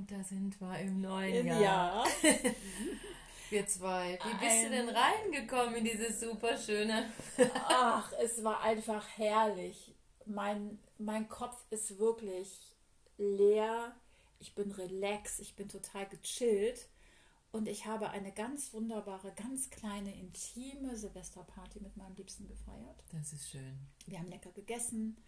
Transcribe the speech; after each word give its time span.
Und 0.00 0.10
da 0.10 0.24
sind 0.24 0.58
wir 0.62 0.78
im 0.78 1.02
neuen 1.02 1.46
Jahr. 1.46 1.60
Jahr. 1.60 2.06
Wir 3.50 3.66
zwei. 3.66 4.18
Wie 4.24 4.46
bist 4.46 4.64
du 4.64 4.70
denn 4.70 4.88
reingekommen 4.88 5.74
in 5.74 5.84
dieses 5.84 6.20
super 6.20 6.56
schöne? 6.56 7.12
Ach, 7.68 8.10
es 8.22 8.42
war 8.42 8.62
einfach 8.62 9.06
herrlich. 9.18 9.94
Mein, 10.24 10.78
mein 10.96 11.28
Kopf 11.28 11.66
ist 11.68 11.98
wirklich 11.98 12.74
leer. 13.18 13.94
Ich 14.38 14.54
bin 14.54 14.70
relaxed, 14.72 15.40
ich 15.40 15.54
bin 15.54 15.68
total 15.68 16.06
gechillt. 16.06 16.88
Und 17.52 17.68
ich 17.68 17.84
habe 17.84 18.08
eine 18.08 18.32
ganz 18.32 18.72
wunderbare, 18.72 19.34
ganz 19.34 19.68
kleine, 19.68 20.18
intime 20.18 20.96
Silvesterparty 20.96 21.80
mit 21.80 21.94
meinem 21.98 22.14
Liebsten 22.14 22.48
gefeiert. 22.48 23.04
Das 23.12 23.34
ist 23.34 23.50
schön. 23.50 23.78
Wir 24.06 24.18
haben 24.18 24.30
lecker 24.30 24.52
gegessen. 24.52 25.18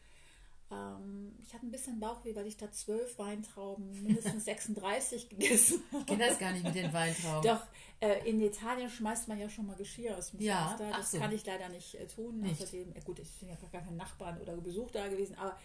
Ähm, 0.73 1.36
ich 1.43 1.52
hatte 1.52 1.66
ein 1.66 1.70
bisschen 1.70 2.00
Bauchweh, 2.00 2.34
weil 2.34 2.46
ich 2.46 2.57
da 2.57 2.70
zwölf 2.72 3.18
Weintrauben, 3.18 3.91
mindestens 4.02 4.46
36 4.46 5.29
gegessen 5.29 5.82
Ich 6.00 6.07
kenne 6.07 6.26
das 6.26 6.39
gar 6.39 6.53
nicht 6.53 6.64
mit 6.64 6.75
den 6.75 6.93
Weintrauben. 6.93 7.43
Doch, 7.43 7.63
äh, 8.00 8.29
in 8.29 8.40
Italien 8.40 8.89
schmeißt 8.89 9.29
man 9.29 9.39
ja 9.39 9.50
schon 9.50 9.66
mal 9.66 9.77
Geschirr 9.77 10.16
aus 10.16 10.30
dem 10.30 10.40
Ja, 10.40 10.68
Fenster. 10.68 10.96
Das 10.96 11.11
so. 11.11 11.18
kann 11.18 11.32
ich 11.32 11.44
leider 11.44 11.68
nicht 11.68 11.94
äh, 11.96 12.07
tun. 12.07 12.40
Nicht. 12.40 12.63
Außerdem, 12.63 12.94
äh, 12.96 13.00
gut, 13.03 13.18
ich 13.18 13.39
bin 13.39 13.50
ja 13.50 13.57
gar 13.71 13.82
kein 13.82 13.96
Nachbarn 13.96 14.40
oder 14.40 14.57
Besuch 14.57 14.90
da 14.90 15.08
gewesen, 15.08 15.36
aber 15.36 15.58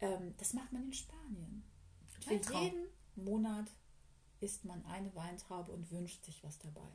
ähm, 0.00 0.34
das 0.38 0.54
macht 0.54 0.72
man 0.72 0.84
in 0.84 0.92
Spanien. 0.94 1.62
Für 2.06 2.30
Weintraum. 2.30 2.62
jeden 2.62 2.86
Monat 3.16 3.66
isst 4.40 4.64
man 4.64 4.84
eine 4.86 5.14
Weintraube 5.14 5.72
und 5.72 5.90
wünscht 5.90 6.24
sich 6.24 6.42
was 6.42 6.58
dabei. 6.58 6.88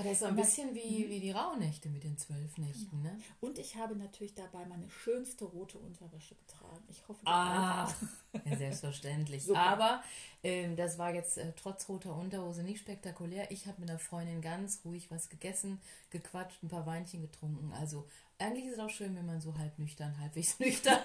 Aber 0.00 0.08
das 0.08 0.12
ist 0.14 0.20
so 0.20 0.26
ein 0.26 0.36
bisschen 0.36 0.74
wie, 0.74 1.08
wie 1.10 1.20
die 1.20 1.30
Rauhnächte 1.30 1.90
mit 1.90 2.04
den 2.04 2.16
zwölf 2.16 2.56
Nächten, 2.56 3.02
ne? 3.02 3.18
Und 3.40 3.58
ich 3.58 3.76
habe 3.76 3.94
natürlich 3.96 4.34
dabei 4.34 4.64
meine 4.64 4.88
schönste 4.88 5.44
rote 5.44 5.76
Unterwäsche 5.78 6.34
getragen. 6.34 6.82
Ich 6.88 7.06
hoffe, 7.06 7.20
Ah, 7.26 7.86
ja, 8.44 8.56
selbstverständlich. 8.56 9.44
Super. 9.44 9.60
Aber 9.60 10.02
ähm, 10.42 10.74
das 10.76 10.96
war 10.98 11.12
jetzt 11.14 11.36
äh, 11.36 11.52
trotz 11.54 11.86
roter 11.88 12.14
Unterhose 12.16 12.62
nicht 12.62 12.80
spektakulär. 12.80 13.50
Ich 13.50 13.66
habe 13.66 13.80
mit 13.80 13.90
einer 13.90 13.98
Freundin 13.98 14.40
ganz 14.40 14.80
ruhig 14.86 15.10
was 15.10 15.28
gegessen, 15.28 15.78
gequatscht, 16.10 16.62
ein 16.62 16.68
paar 16.68 16.86
Weinchen 16.86 17.20
getrunken. 17.20 17.72
Also 17.78 18.06
eigentlich 18.40 18.64
ist 18.66 18.72
es 18.74 18.78
auch 18.78 18.90
schön, 18.90 19.14
wenn 19.16 19.26
man 19.26 19.40
so 19.40 19.56
halb 19.56 19.78
nüchtern, 19.78 20.18
halbwegs 20.18 20.58
nüchtern 20.60 20.98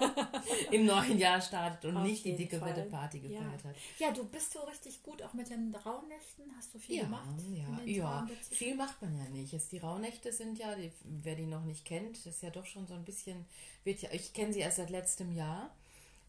im 0.72 0.86
neuen 0.86 1.18
Jahr 1.18 1.40
startet 1.40 1.84
und 1.90 1.96
Auf 1.98 2.02
nicht 2.02 2.24
die 2.24 2.34
dicke 2.36 2.58
Fall. 2.58 2.74
fette 2.74 2.88
Party 2.88 3.18
ja. 3.18 3.40
gefeiert 3.40 3.64
hat. 3.64 3.76
Ja, 3.98 4.10
du 4.10 4.24
bist 4.24 4.52
so 4.52 4.60
richtig 4.60 5.02
gut, 5.02 5.22
auch 5.22 5.34
mit 5.34 5.48
den 5.50 5.74
Rauhnächten. 5.74 6.44
Hast 6.56 6.74
du 6.74 6.78
viel 6.78 6.96
Ja, 6.96 7.02
gemacht? 7.04 7.28
ja, 7.50 7.80
ja. 7.84 8.28
Viel 8.50 8.74
macht 8.74 9.00
man 9.02 9.16
ja 9.16 9.24
nicht. 9.30 9.52
Jetzt 9.52 9.70
die 9.72 9.78
Rauhnächte 9.78 10.32
sind 10.32 10.58
ja, 10.58 10.74
die, 10.74 10.90
wer 11.04 11.36
die 11.36 11.46
noch 11.46 11.64
nicht 11.64 11.84
kennt, 11.84 12.16
das 12.18 12.34
ist 12.36 12.42
ja 12.42 12.50
doch 12.50 12.66
schon 12.66 12.86
so 12.86 12.94
ein 12.94 13.04
bisschen, 13.04 13.44
wird 13.84 14.02
ja, 14.02 14.08
ich 14.12 14.32
kenne 14.32 14.52
sie 14.52 14.60
erst 14.60 14.78
seit 14.78 14.90
letztem 14.90 15.32
Jahr. 15.32 15.74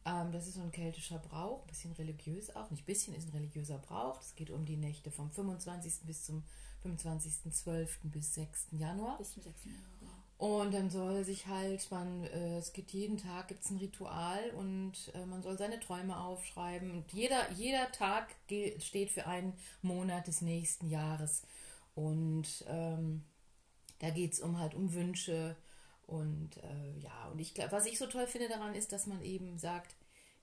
Ähm, 0.06 0.32
das 0.32 0.48
ist 0.48 0.56
so 0.56 0.62
ein 0.62 0.72
keltischer 0.72 1.20
Brauch, 1.20 1.62
ein 1.64 1.68
bisschen 1.68 1.92
religiös 1.94 2.56
auch. 2.56 2.70
Nicht 2.72 2.86
bisschen, 2.86 3.14
ist 3.16 3.28
ein 3.28 3.32
religiöser 3.32 3.78
Brauch. 3.78 4.22
Es 4.22 4.36
geht 4.36 4.50
um 4.52 4.66
die 4.66 4.78
Nächte 4.78 5.12
vom 5.12 5.30
25. 5.32 6.02
bis 6.06 6.24
zum 6.26 6.44
25.12. 6.86 7.88
bis 8.04 8.34
6. 8.36 8.68
Januar. 8.72 9.18
Bis 9.18 9.34
zum 9.34 9.44
6. 9.44 9.66
Januar. 9.66 9.82
Und 10.38 10.72
dann 10.72 10.92
soll 10.92 11.24
sich 11.24 11.48
halt, 11.48 11.90
man, 11.90 12.24
äh, 12.26 12.60
es 12.60 12.72
gibt 12.72 12.92
jeden 12.92 13.18
Tag 13.18 13.48
gibt's 13.48 13.72
ein 13.72 13.78
Ritual 13.78 14.52
und 14.52 14.94
äh, 15.16 15.26
man 15.26 15.42
soll 15.42 15.58
seine 15.58 15.80
Träume 15.80 16.20
aufschreiben. 16.20 16.92
Und 16.92 17.12
jeder, 17.12 17.52
jeder 17.54 17.92
Tag 17.92 18.36
steht 18.78 19.10
für 19.10 19.26
einen 19.26 19.54
Monat 19.82 20.28
des 20.28 20.42
nächsten 20.42 20.90
Jahres. 20.90 21.42
Und 21.96 22.64
ähm, 22.68 23.24
da 23.98 24.12
geht's 24.12 24.40
um 24.40 24.60
halt 24.60 24.76
um 24.76 24.94
Wünsche. 24.94 25.56
Und 26.06 26.58
äh, 26.58 27.00
ja, 27.00 27.30
und 27.32 27.40
ich 27.40 27.56
glaube, 27.56 27.72
was 27.72 27.88
ich 27.88 27.98
so 27.98 28.06
toll 28.06 28.28
finde 28.28 28.48
daran 28.48 28.76
ist, 28.76 28.92
dass 28.92 29.08
man 29.08 29.24
eben 29.24 29.58
sagt, 29.58 29.96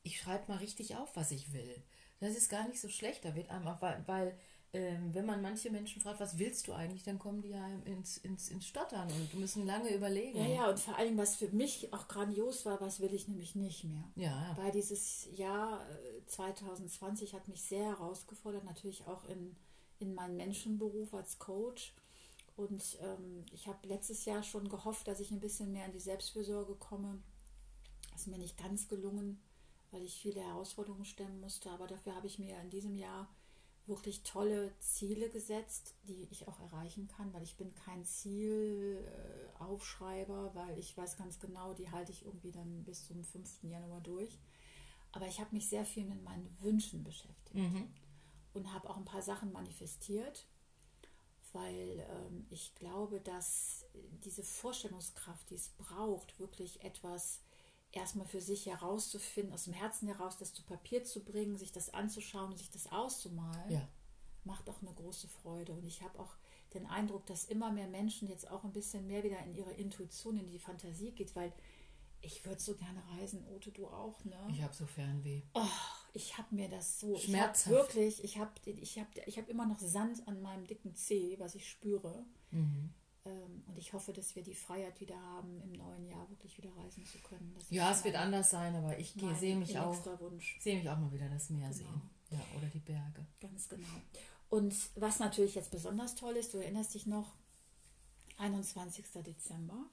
ich 0.02 0.20
schreibe 0.20 0.50
mal 0.50 0.58
richtig 0.58 0.96
auf, 0.96 1.14
was 1.14 1.30
ich 1.30 1.52
will. 1.52 1.82
Das 2.18 2.34
ist 2.36 2.48
gar 2.48 2.66
nicht 2.66 2.80
so 2.80 2.88
schlecht. 2.88 3.24
Da 3.24 3.36
wird 3.36 3.50
einem 3.50 3.64
weil, 3.80 4.02
weil 4.06 4.38
ähm, 4.74 5.14
wenn 5.14 5.24
man 5.24 5.40
manche 5.40 5.70
Menschen 5.70 6.02
fragt, 6.02 6.18
was 6.18 6.36
willst 6.36 6.66
du 6.66 6.72
eigentlich, 6.72 7.04
dann 7.04 7.20
kommen 7.20 7.42
die 7.42 7.50
ja 7.50 7.64
ins, 7.84 8.18
ins, 8.18 8.50
ins 8.50 8.66
Stottern 8.66 9.08
und 9.08 9.34
müssen 9.34 9.66
lange 9.66 9.94
überlegen. 9.94 10.36
Ja, 10.36 10.46
ja, 10.48 10.68
und 10.68 10.80
vor 10.80 10.98
allem, 10.98 11.16
was 11.16 11.36
für 11.36 11.48
mich 11.50 11.92
auch 11.92 12.08
grandios 12.08 12.66
war, 12.66 12.80
was 12.80 12.98
will 12.98 13.14
ich 13.14 13.28
nämlich 13.28 13.54
nicht 13.54 13.84
mehr. 13.84 14.02
Ja, 14.16 14.30
ja. 14.30 14.56
Weil 14.56 14.72
dieses 14.72 15.28
Jahr 15.36 15.88
äh, 15.88 16.26
2020 16.26 17.34
hat 17.34 17.46
mich 17.46 17.62
sehr 17.62 17.84
herausgefordert, 17.84 18.64
natürlich 18.64 19.06
auch 19.06 19.24
in, 19.28 19.54
in 20.00 20.12
meinen 20.12 20.36
Menschenberuf 20.36 21.14
als 21.14 21.38
Coach. 21.38 21.94
Und 22.56 22.98
ähm, 23.00 23.44
ich 23.52 23.68
habe 23.68 23.86
letztes 23.86 24.24
Jahr 24.24 24.42
schon 24.42 24.68
gehofft, 24.68 25.06
dass 25.06 25.20
ich 25.20 25.30
ein 25.30 25.40
bisschen 25.40 25.70
mehr 25.72 25.86
in 25.86 25.92
die 25.92 26.00
Selbstfürsorge 26.00 26.74
komme. 26.74 27.22
Das 28.10 28.22
ist 28.22 28.26
mir 28.26 28.38
nicht 28.38 28.58
ganz 28.58 28.88
gelungen, 28.88 29.40
weil 29.92 30.02
ich 30.02 30.20
viele 30.20 30.40
Herausforderungen 30.40 31.04
stemmen 31.04 31.40
musste. 31.40 31.70
Aber 31.70 31.86
dafür 31.86 32.16
habe 32.16 32.26
ich 32.26 32.40
mir 32.40 32.60
in 32.60 32.70
diesem 32.70 32.96
Jahr 32.96 33.28
wirklich 33.86 34.22
tolle 34.22 34.72
Ziele 34.78 35.28
gesetzt, 35.28 35.94
die 36.08 36.26
ich 36.30 36.48
auch 36.48 36.58
erreichen 36.60 37.06
kann, 37.08 37.32
weil 37.34 37.42
ich 37.42 37.56
bin 37.56 37.74
kein 37.74 38.04
Zielaufschreiber, 38.04 40.54
weil 40.54 40.78
ich 40.78 40.96
weiß 40.96 41.16
ganz 41.16 41.38
genau, 41.38 41.74
die 41.74 41.90
halte 41.90 42.12
ich 42.12 42.24
irgendwie 42.24 42.52
dann 42.52 42.84
bis 42.84 43.06
zum 43.06 43.22
5. 43.24 43.64
Januar 43.64 44.00
durch. 44.00 44.38
Aber 45.12 45.26
ich 45.26 45.38
habe 45.40 45.54
mich 45.54 45.68
sehr 45.68 45.84
viel 45.84 46.04
mit 46.06 46.22
meinen 46.24 46.56
Wünschen 46.60 47.04
beschäftigt 47.04 47.54
Mhm. 47.54 47.92
und 48.54 48.72
habe 48.72 48.88
auch 48.90 48.96
ein 48.96 49.04
paar 49.04 49.22
Sachen 49.22 49.52
manifestiert, 49.52 50.46
weil 51.52 52.04
ähm, 52.10 52.46
ich 52.50 52.74
glaube, 52.74 53.20
dass 53.20 53.84
diese 54.24 54.42
Vorstellungskraft, 54.42 55.50
die 55.50 55.54
es 55.56 55.68
braucht, 55.68 56.40
wirklich 56.40 56.82
etwas 56.82 57.42
erstmal 57.96 58.26
für 58.26 58.40
sich 58.40 58.66
herauszufinden, 58.66 59.52
aus 59.54 59.64
dem 59.64 59.72
Herzen 59.72 60.08
heraus 60.08 60.36
das 60.36 60.52
zu 60.52 60.62
Papier 60.64 61.04
zu 61.04 61.24
bringen, 61.24 61.56
sich 61.56 61.72
das 61.72 61.92
anzuschauen 61.94 62.52
und 62.52 62.58
sich 62.58 62.70
das 62.70 62.90
auszumalen, 62.92 63.70
Ja. 63.70 63.88
macht 64.44 64.68
auch 64.68 64.80
eine 64.82 64.92
große 64.94 65.28
Freude. 65.28 65.72
Und 65.72 65.86
ich 65.86 66.02
habe 66.02 66.18
auch 66.18 66.34
den 66.74 66.86
Eindruck, 66.86 67.24
dass 67.26 67.44
immer 67.44 67.70
mehr 67.70 67.86
Menschen 67.88 68.28
jetzt 68.28 68.50
auch 68.50 68.64
ein 68.64 68.72
bisschen 68.72 69.06
mehr 69.06 69.22
wieder 69.22 69.38
in 69.44 69.54
ihre 69.54 69.72
Intuition, 69.72 70.36
in 70.38 70.48
die 70.50 70.58
Fantasie 70.58 71.12
geht, 71.12 71.34
weil 71.36 71.52
ich 72.20 72.44
würde 72.46 72.60
so 72.60 72.74
gerne 72.74 73.02
reisen, 73.18 73.46
Ote, 73.54 73.70
du 73.70 73.86
auch, 73.86 74.24
ne? 74.24 74.36
Ich 74.50 74.62
habe 74.62 74.72
so 74.74 74.86
Fernweh. 74.86 75.42
Oh, 75.52 75.62
ich 76.14 76.38
habe 76.38 76.54
mir 76.54 76.68
das 76.70 76.98
so. 76.98 77.14
Ich 77.16 77.24
Schmerzhaft. 77.24 77.66
hab 77.66 77.72
wirklich, 77.72 78.24
ich 78.24 78.38
habe 78.38 78.50
ich 78.64 78.98
hab, 78.98 79.08
ich 79.26 79.36
hab 79.38 79.48
immer 79.48 79.66
noch 79.66 79.78
Sand 79.78 80.26
an 80.26 80.40
meinem 80.40 80.66
dicken 80.66 80.94
Zeh, 80.94 81.38
was 81.38 81.54
ich 81.54 81.68
spüre. 81.68 82.24
Mhm. 82.50 82.92
Ähm, 83.26 83.64
und 83.66 83.78
ich 83.78 83.92
hoffe, 83.92 84.12
dass 84.12 84.36
wir 84.36 84.42
die 84.42 84.54
Freiheit 84.54 85.00
wieder 85.00 85.18
haben, 85.18 85.60
im 85.62 85.72
neuen 85.72 86.06
Jahr 86.06 86.28
wirklich 86.28 86.58
wieder 86.58 86.74
reisen 86.76 87.04
zu 87.06 87.18
können. 87.18 87.52
Das 87.54 87.70
Ja, 87.70 87.90
es 87.90 88.04
wird 88.04 88.16
anders 88.16 88.50
sein, 88.50 88.74
aber 88.76 88.98
ich 88.98 89.12
sehe 89.38 89.56
mich 89.56 89.78
auch, 89.78 89.96
sehe 90.60 90.76
mich 90.78 90.88
auch 90.90 90.98
mal 90.98 91.10
wieder 91.12 91.28
das 91.30 91.48
Meer 91.50 91.68
Genau. 91.70 91.74
sehen. 91.90 92.02
Ja, 92.30 92.40
oder 92.56 92.66
die 92.68 92.80
Berge. 92.80 93.26
Ganz 93.40 93.68
genau. 93.68 93.88
Und 94.50 94.74
was 94.96 95.18
natürlich 95.20 95.54
jetzt 95.54 95.70
besonders 95.70 96.14
toll 96.14 96.36
ist, 96.36 96.52
du 96.54 96.58
erinnerst 96.58 96.94
dich 96.94 97.06
noch, 97.06 97.34
21. 98.36 99.04
Dezember, 99.22 99.86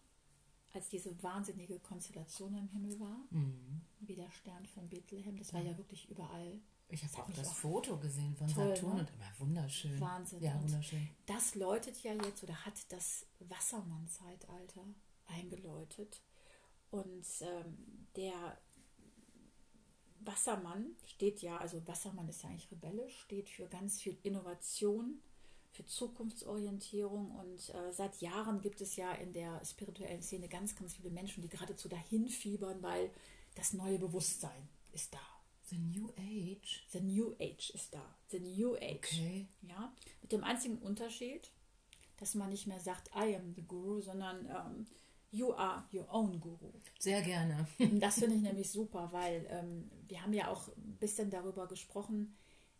als 0.73 0.89
diese 0.89 1.21
wahnsinnige 1.21 1.79
Konstellation 1.79 2.55
im 2.57 2.67
Himmel 2.69 2.99
war, 2.99 3.17
Mhm. 3.29 3.81
wie 3.99 4.15
der 4.15 4.31
Stern 4.31 4.65
von 4.65 4.89
Bethlehem, 4.89 5.37
das 5.37 5.53
war 5.53 5.61
ja 5.61 5.77
wirklich 5.77 6.09
überall. 6.09 6.59
Ich 6.91 7.03
habe 7.03 7.23
auch 7.23 7.29
das 7.31 7.47
auch 7.47 7.55
Foto 7.55 7.97
gesehen 7.97 8.35
von 8.35 8.47
toll, 8.47 8.75
Saturn 8.75 8.95
ne? 8.95 8.99
und 9.01 9.09
immer 9.11 9.39
wunderschön. 9.39 9.99
Wahnsinn. 9.99 10.41
Ja, 10.41 10.55
Und 10.55 10.63
wunderschön. 10.63 11.07
Das 11.25 11.55
läutet 11.55 12.03
ja 12.03 12.13
jetzt 12.13 12.43
oder 12.43 12.65
hat 12.65 12.73
das 12.89 13.25
Wassermann-Zeitalter 13.39 14.85
eingeläutet. 15.27 16.21
Und 16.89 17.25
ähm, 17.41 18.07
der 18.15 18.57
Wassermann 20.19 20.95
steht 21.05 21.41
ja, 21.41 21.57
also 21.57 21.85
Wassermann 21.87 22.27
ist 22.27 22.43
ja 22.43 22.49
eigentlich 22.49 22.69
rebellisch, 22.71 23.21
steht 23.21 23.49
für 23.49 23.67
ganz 23.67 24.01
viel 24.01 24.17
Innovation, 24.23 25.21
für 25.71 25.85
Zukunftsorientierung. 25.85 27.31
Und 27.31 27.73
äh, 27.73 27.93
seit 27.93 28.21
Jahren 28.21 28.61
gibt 28.61 28.81
es 28.81 28.97
ja 28.97 29.13
in 29.13 29.31
der 29.31 29.63
spirituellen 29.65 30.21
Szene 30.21 30.49
ganz, 30.49 30.75
ganz 30.75 30.95
viele 30.95 31.09
Menschen, 31.09 31.41
die 31.41 31.49
geradezu 31.49 31.87
dahin 31.87 32.27
fiebern, 32.27 32.83
weil 32.83 33.11
das 33.55 33.73
neue 33.73 33.97
Bewusstsein 33.97 34.69
ist 34.91 35.13
da. 35.13 35.40
The 35.71 35.77
New 35.77 36.09
Age. 36.17 36.83
The 36.91 36.99
New 36.99 37.33
Age 37.39 37.71
ist 37.73 37.93
da. 37.93 38.03
The 38.27 38.41
New 38.41 38.75
Age. 38.75 38.97
Okay. 39.13 39.47
Ja, 39.61 39.93
mit 40.21 40.31
dem 40.33 40.43
einzigen 40.43 40.77
Unterschied, 40.79 41.49
dass 42.17 42.35
man 42.35 42.49
nicht 42.49 42.67
mehr 42.67 42.81
sagt, 42.81 43.09
I 43.15 43.35
am 43.35 43.53
the 43.55 43.63
Guru, 43.63 44.01
sondern 44.01 44.45
ähm, 44.47 44.87
you 45.31 45.53
are 45.53 45.85
your 45.93 46.13
own 46.13 46.41
Guru. 46.41 46.73
Sehr 46.99 47.21
gerne. 47.21 47.65
Und 47.79 48.01
das 48.01 48.15
finde 48.19 48.35
ich 48.35 48.41
nämlich 48.41 48.69
super, 48.69 49.09
weil 49.13 49.47
ähm, 49.49 49.89
wir 50.07 50.21
haben 50.21 50.33
ja 50.33 50.49
auch 50.49 50.67
ein 50.75 50.97
bisschen 50.99 51.29
darüber 51.29 51.67
gesprochen, 51.67 52.35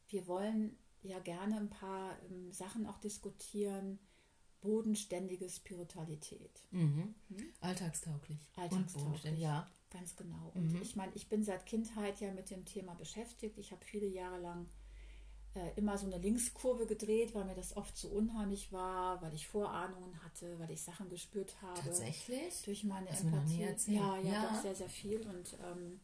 wir 0.09 0.27
wollen 0.27 0.77
ja 1.01 1.19
gerne 1.19 1.57
ein 1.57 1.69
paar 1.69 2.17
ähm, 2.29 2.51
Sachen 2.51 2.85
auch 2.85 2.99
diskutieren, 2.99 3.99
bodenständige 4.59 5.49
Spiritualität. 5.49 6.61
Mhm. 6.71 7.15
Alltagstauglich. 7.61 8.39
Und 8.55 8.63
Alltagstauglich. 8.63 9.03
bodenständig, 9.05 9.43
ja. 9.43 9.67
Ganz 9.91 10.15
genau. 10.15 10.51
Und 10.55 10.73
Mhm. 10.73 10.81
ich 10.81 10.95
meine, 10.95 11.11
ich 11.15 11.27
bin 11.27 11.43
seit 11.43 11.65
Kindheit 11.65 12.19
ja 12.21 12.31
mit 12.33 12.49
dem 12.49 12.65
Thema 12.65 12.95
beschäftigt. 12.95 13.57
Ich 13.57 13.71
habe 13.71 13.83
viele 13.83 14.07
Jahre 14.07 14.39
lang 14.39 14.67
äh, 15.53 15.71
immer 15.75 15.97
so 15.97 16.05
eine 16.05 16.17
Linkskurve 16.17 16.85
gedreht, 16.85 17.35
weil 17.35 17.43
mir 17.43 17.55
das 17.55 17.75
oft 17.75 17.97
so 17.97 18.07
unheimlich 18.07 18.71
war, 18.71 19.21
weil 19.21 19.33
ich 19.33 19.47
Vorahnungen 19.47 20.23
hatte, 20.23 20.57
weil 20.59 20.71
ich 20.71 20.81
Sachen 20.81 21.09
gespürt 21.09 21.61
habe. 21.61 21.81
Tatsächlich? 21.81 22.61
Durch 22.63 22.85
meine 22.85 23.09
nie 23.11 23.17
Empathie. 23.17 23.93
Ja, 23.93 24.17
ja, 24.19 24.33
Ja. 24.33 24.47
doch 24.47 24.61
sehr, 24.61 24.75
sehr 24.75 24.87
viel. 24.89 25.21
Und 25.27 25.57
ähm, 25.69 25.99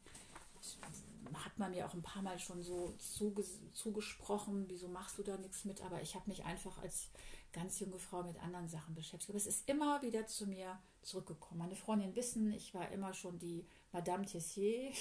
hat 1.34 1.58
man 1.58 1.72
mir 1.72 1.88
auch 1.88 1.94
ein 1.94 2.02
paar 2.02 2.22
Mal 2.22 2.38
schon 2.40 2.62
so 2.62 2.94
zuges 2.98 3.60
zugesprochen, 3.74 4.66
wieso 4.68 4.90
machst 4.90 5.18
du 5.18 5.24
da 5.24 5.38
nichts 5.38 5.64
mit? 5.64 5.82
Aber 5.82 6.02
ich 6.02 6.16
habe 6.16 6.30
mich 6.30 6.44
einfach 6.44 6.78
als 6.80 7.08
ganz 7.54 7.80
junge 7.80 8.00
Frau 8.00 8.24
mit 8.24 8.38
anderen 8.42 8.68
Sachen 8.68 8.94
beschäftigt. 8.94 9.30
Aber 9.30 9.38
es 9.38 9.48
ist 9.48 9.68
immer 9.70 10.02
wieder 10.02 10.28
zu 10.28 10.48
mir 10.48 10.80
zurückgekommen. 11.02 11.60
Meine 11.60 11.76
Freundinnen 11.76 12.16
wissen, 12.16 12.52
ich 12.54 12.74
war 12.74 12.92
immer 12.92 13.14
schon 13.14 13.40
die 13.40 13.66
Madame 13.92 14.26
Tessier, 14.26 14.92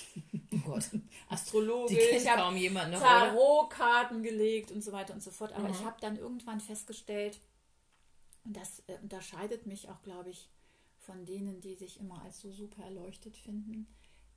oh 0.52 0.58
Gott. 0.64 0.90
Astrologin, 1.28 1.98
ich 1.98 2.28
habe 2.28 2.43
Tarotkarten 2.98 4.22
gelegt 4.22 4.70
und 4.70 4.82
so 4.82 4.93
weiter 4.93 5.12
und 5.14 5.22
so 5.22 5.31
fort. 5.31 5.52
Aber 5.52 5.69
mhm. 5.69 5.75
ich 5.75 5.84
habe 5.84 5.96
dann 6.00 6.16
irgendwann 6.16 6.60
festgestellt, 6.60 7.38
und 8.44 8.56
das 8.56 8.82
äh, 8.87 8.96
unterscheidet 9.02 9.66
mich 9.66 9.88
auch, 9.88 10.00
glaube 10.02 10.31
ich, 10.31 10.48
von 10.98 11.25
denen, 11.26 11.60
die 11.60 11.75
sich 11.75 12.00
immer 12.00 12.22
als 12.22 12.40
so 12.40 12.52
super 12.52 12.84
erleuchtet 12.84 13.37
finden. 13.37 13.87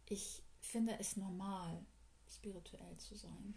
Ich 0.07 0.43
finde 0.59 0.97
es 0.99 1.15
normal, 1.15 1.85
spirituell 2.27 2.97
zu 2.97 3.15
sein. 3.15 3.53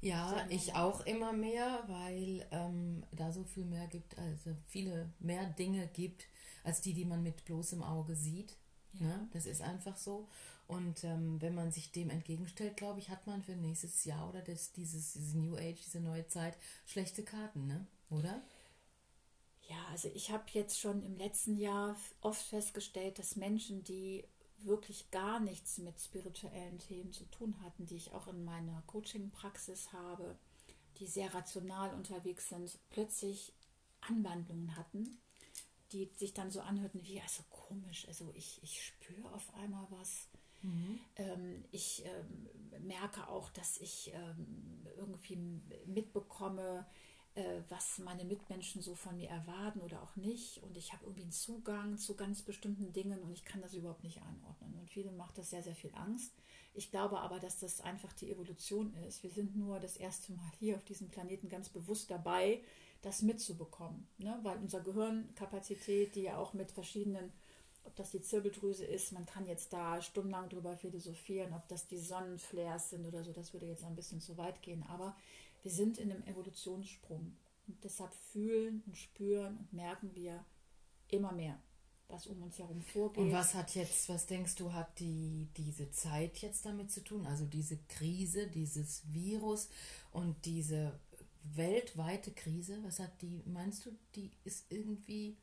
Ja, 0.00 0.46
ich 0.50 0.74
auch 0.74 1.00
immer 1.06 1.32
mehr, 1.32 1.82
weil 1.86 2.46
ähm, 2.50 3.04
da 3.12 3.32
so 3.32 3.44
viel 3.44 3.64
mehr 3.64 3.86
gibt, 3.86 4.16
also 4.18 4.50
viele 4.66 5.10
mehr 5.18 5.46
Dinge 5.50 5.88
gibt, 5.88 6.26
als 6.64 6.80
die, 6.80 6.92
die 6.92 7.04
man 7.04 7.22
mit 7.22 7.44
bloßem 7.44 7.82
Auge 7.82 8.14
sieht. 8.14 8.56
Ja. 8.94 9.06
Ne? 9.06 9.28
Das 9.32 9.46
ist 9.46 9.62
einfach 9.62 9.96
so. 9.96 10.28
Und 10.66 11.04
ähm, 11.04 11.40
wenn 11.40 11.54
man 11.54 11.70
sich 11.70 11.92
dem 11.92 12.10
entgegenstellt, 12.10 12.76
glaube 12.76 12.98
ich, 12.98 13.08
hat 13.08 13.26
man 13.26 13.42
für 13.42 13.54
nächstes 13.54 14.04
Jahr 14.04 14.28
oder 14.28 14.42
das, 14.42 14.72
dieses, 14.72 15.12
dieses 15.12 15.34
New 15.34 15.56
Age, 15.56 15.80
diese 15.84 16.00
neue 16.00 16.26
Zeit, 16.26 16.56
schlechte 16.86 17.22
Karten, 17.22 17.66
ne? 17.66 17.86
oder? 18.10 18.42
Ja, 19.68 19.76
also 19.90 20.08
ich 20.14 20.30
habe 20.30 20.44
jetzt 20.52 20.78
schon 20.78 21.04
im 21.04 21.16
letzten 21.16 21.56
Jahr 21.56 21.96
oft 22.20 22.44
festgestellt, 22.46 23.18
dass 23.18 23.36
Menschen, 23.36 23.84
die 23.84 24.24
wirklich 24.64 25.10
gar 25.10 25.40
nichts 25.40 25.78
mit 25.78 26.00
spirituellen 26.00 26.78
Themen 26.78 27.12
zu 27.12 27.24
tun 27.26 27.60
hatten, 27.62 27.86
die 27.86 27.96
ich 27.96 28.12
auch 28.12 28.26
in 28.28 28.44
meiner 28.44 28.82
Coaching-Praxis 28.86 29.92
habe, 29.92 30.36
die 30.98 31.06
sehr 31.06 31.32
rational 31.34 31.94
unterwegs 31.94 32.48
sind, 32.48 32.78
plötzlich 32.90 33.52
Anwandlungen 34.00 34.76
hatten, 34.76 35.18
die 35.92 36.10
sich 36.16 36.34
dann 36.34 36.50
so 36.50 36.60
anhörten 36.60 37.04
wie, 37.04 37.20
also 37.20 37.42
komisch, 37.50 38.06
also 38.08 38.32
ich, 38.34 38.60
ich 38.62 38.82
spüre 38.82 39.32
auf 39.32 39.54
einmal 39.54 39.86
was. 39.90 40.28
Mhm. 40.62 41.00
Ähm, 41.16 41.64
ich 41.70 42.04
ähm, 42.04 42.48
merke 42.86 43.28
auch, 43.28 43.50
dass 43.50 43.78
ich 43.78 44.12
ähm, 44.14 44.86
irgendwie 44.96 45.36
mitbekomme, 45.86 46.86
was 47.68 47.98
meine 47.98 48.24
Mitmenschen 48.24 48.80
so 48.80 48.94
von 48.94 49.16
mir 49.16 49.28
erwarten 49.28 49.80
oder 49.80 50.02
auch 50.02 50.16
nicht. 50.16 50.62
Und 50.62 50.76
ich 50.76 50.92
habe 50.92 51.04
irgendwie 51.04 51.22
einen 51.22 51.32
Zugang 51.32 51.98
zu 51.98 52.14
ganz 52.14 52.42
bestimmten 52.42 52.92
Dingen 52.92 53.22
und 53.22 53.32
ich 53.32 53.44
kann 53.44 53.60
das 53.60 53.74
überhaupt 53.74 54.04
nicht 54.04 54.22
einordnen. 54.22 54.74
Und 54.78 54.90
vielen 54.90 55.16
macht 55.16 55.36
das 55.36 55.50
sehr, 55.50 55.62
sehr 55.62 55.74
viel 55.74 55.94
Angst. 55.94 56.32
Ich 56.74 56.90
glaube 56.90 57.20
aber, 57.20 57.38
dass 57.38 57.58
das 57.58 57.80
einfach 57.80 58.12
die 58.14 58.30
Evolution 58.30 58.94
ist. 59.06 59.22
Wir 59.22 59.30
sind 59.30 59.56
nur 59.56 59.80
das 59.80 59.96
erste 59.96 60.32
Mal 60.32 60.50
hier 60.58 60.76
auf 60.76 60.84
diesem 60.84 61.08
Planeten 61.08 61.48
ganz 61.48 61.68
bewusst 61.68 62.10
dabei, 62.10 62.62
das 63.02 63.22
mitzubekommen. 63.22 64.06
Ne? 64.18 64.38
Weil 64.42 64.58
unsere 64.58 64.82
Gehirnkapazität, 64.82 66.14
die 66.14 66.22
ja 66.22 66.38
auch 66.38 66.54
mit 66.54 66.70
verschiedenen 66.70 67.32
ob 67.86 67.94
das 67.94 68.10
die 68.10 68.20
Zirbeldrüse 68.20 68.84
ist, 68.84 69.12
man 69.12 69.26
kann 69.26 69.46
jetzt 69.46 69.72
da 69.72 70.02
stundenlang 70.02 70.48
drüber 70.48 70.76
philosophieren, 70.76 71.54
ob 71.54 71.68
das 71.68 71.86
die 71.86 71.98
Sonnenflares 71.98 72.90
sind 72.90 73.06
oder 73.06 73.22
so, 73.22 73.32
das 73.32 73.52
würde 73.52 73.66
jetzt 73.66 73.84
ein 73.84 73.94
bisschen 73.94 74.20
zu 74.20 74.36
weit 74.36 74.60
gehen. 74.62 74.84
Aber 74.88 75.14
wir 75.66 75.72
sind 75.72 75.98
in 75.98 76.12
einem 76.12 76.22
Evolutionssprung. 76.22 77.36
Und 77.66 77.82
deshalb 77.82 78.14
fühlen 78.14 78.84
und 78.86 78.96
spüren 78.96 79.56
und 79.56 79.72
merken 79.72 80.14
wir 80.14 80.44
immer 81.08 81.32
mehr, 81.32 81.60
was 82.06 82.28
um 82.28 82.40
uns 82.40 82.56
herum 82.60 82.80
vorgeht. 82.80 83.18
Und 83.18 83.32
was 83.32 83.52
hat 83.52 83.74
jetzt, 83.74 84.08
was 84.08 84.26
denkst 84.26 84.54
du, 84.54 84.72
hat 84.72 85.00
die, 85.00 85.48
diese 85.56 85.90
Zeit 85.90 86.38
jetzt 86.38 86.66
damit 86.66 86.92
zu 86.92 87.02
tun? 87.02 87.26
Also 87.26 87.46
diese 87.46 87.78
Krise, 87.88 88.46
dieses 88.46 89.12
Virus 89.12 89.68
und 90.12 90.36
diese 90.44 91.00
weltweite 91.42 92.30
Krise, 92.30 92.78
was 92.84 93.00
hat 93.00 93.20
die, 93.20 93.42
meinst 93.46 93.86
du, 93.86 93.90
die 94.14 94.30
ist 94.44 94.66
irgendwie 94.68 95.36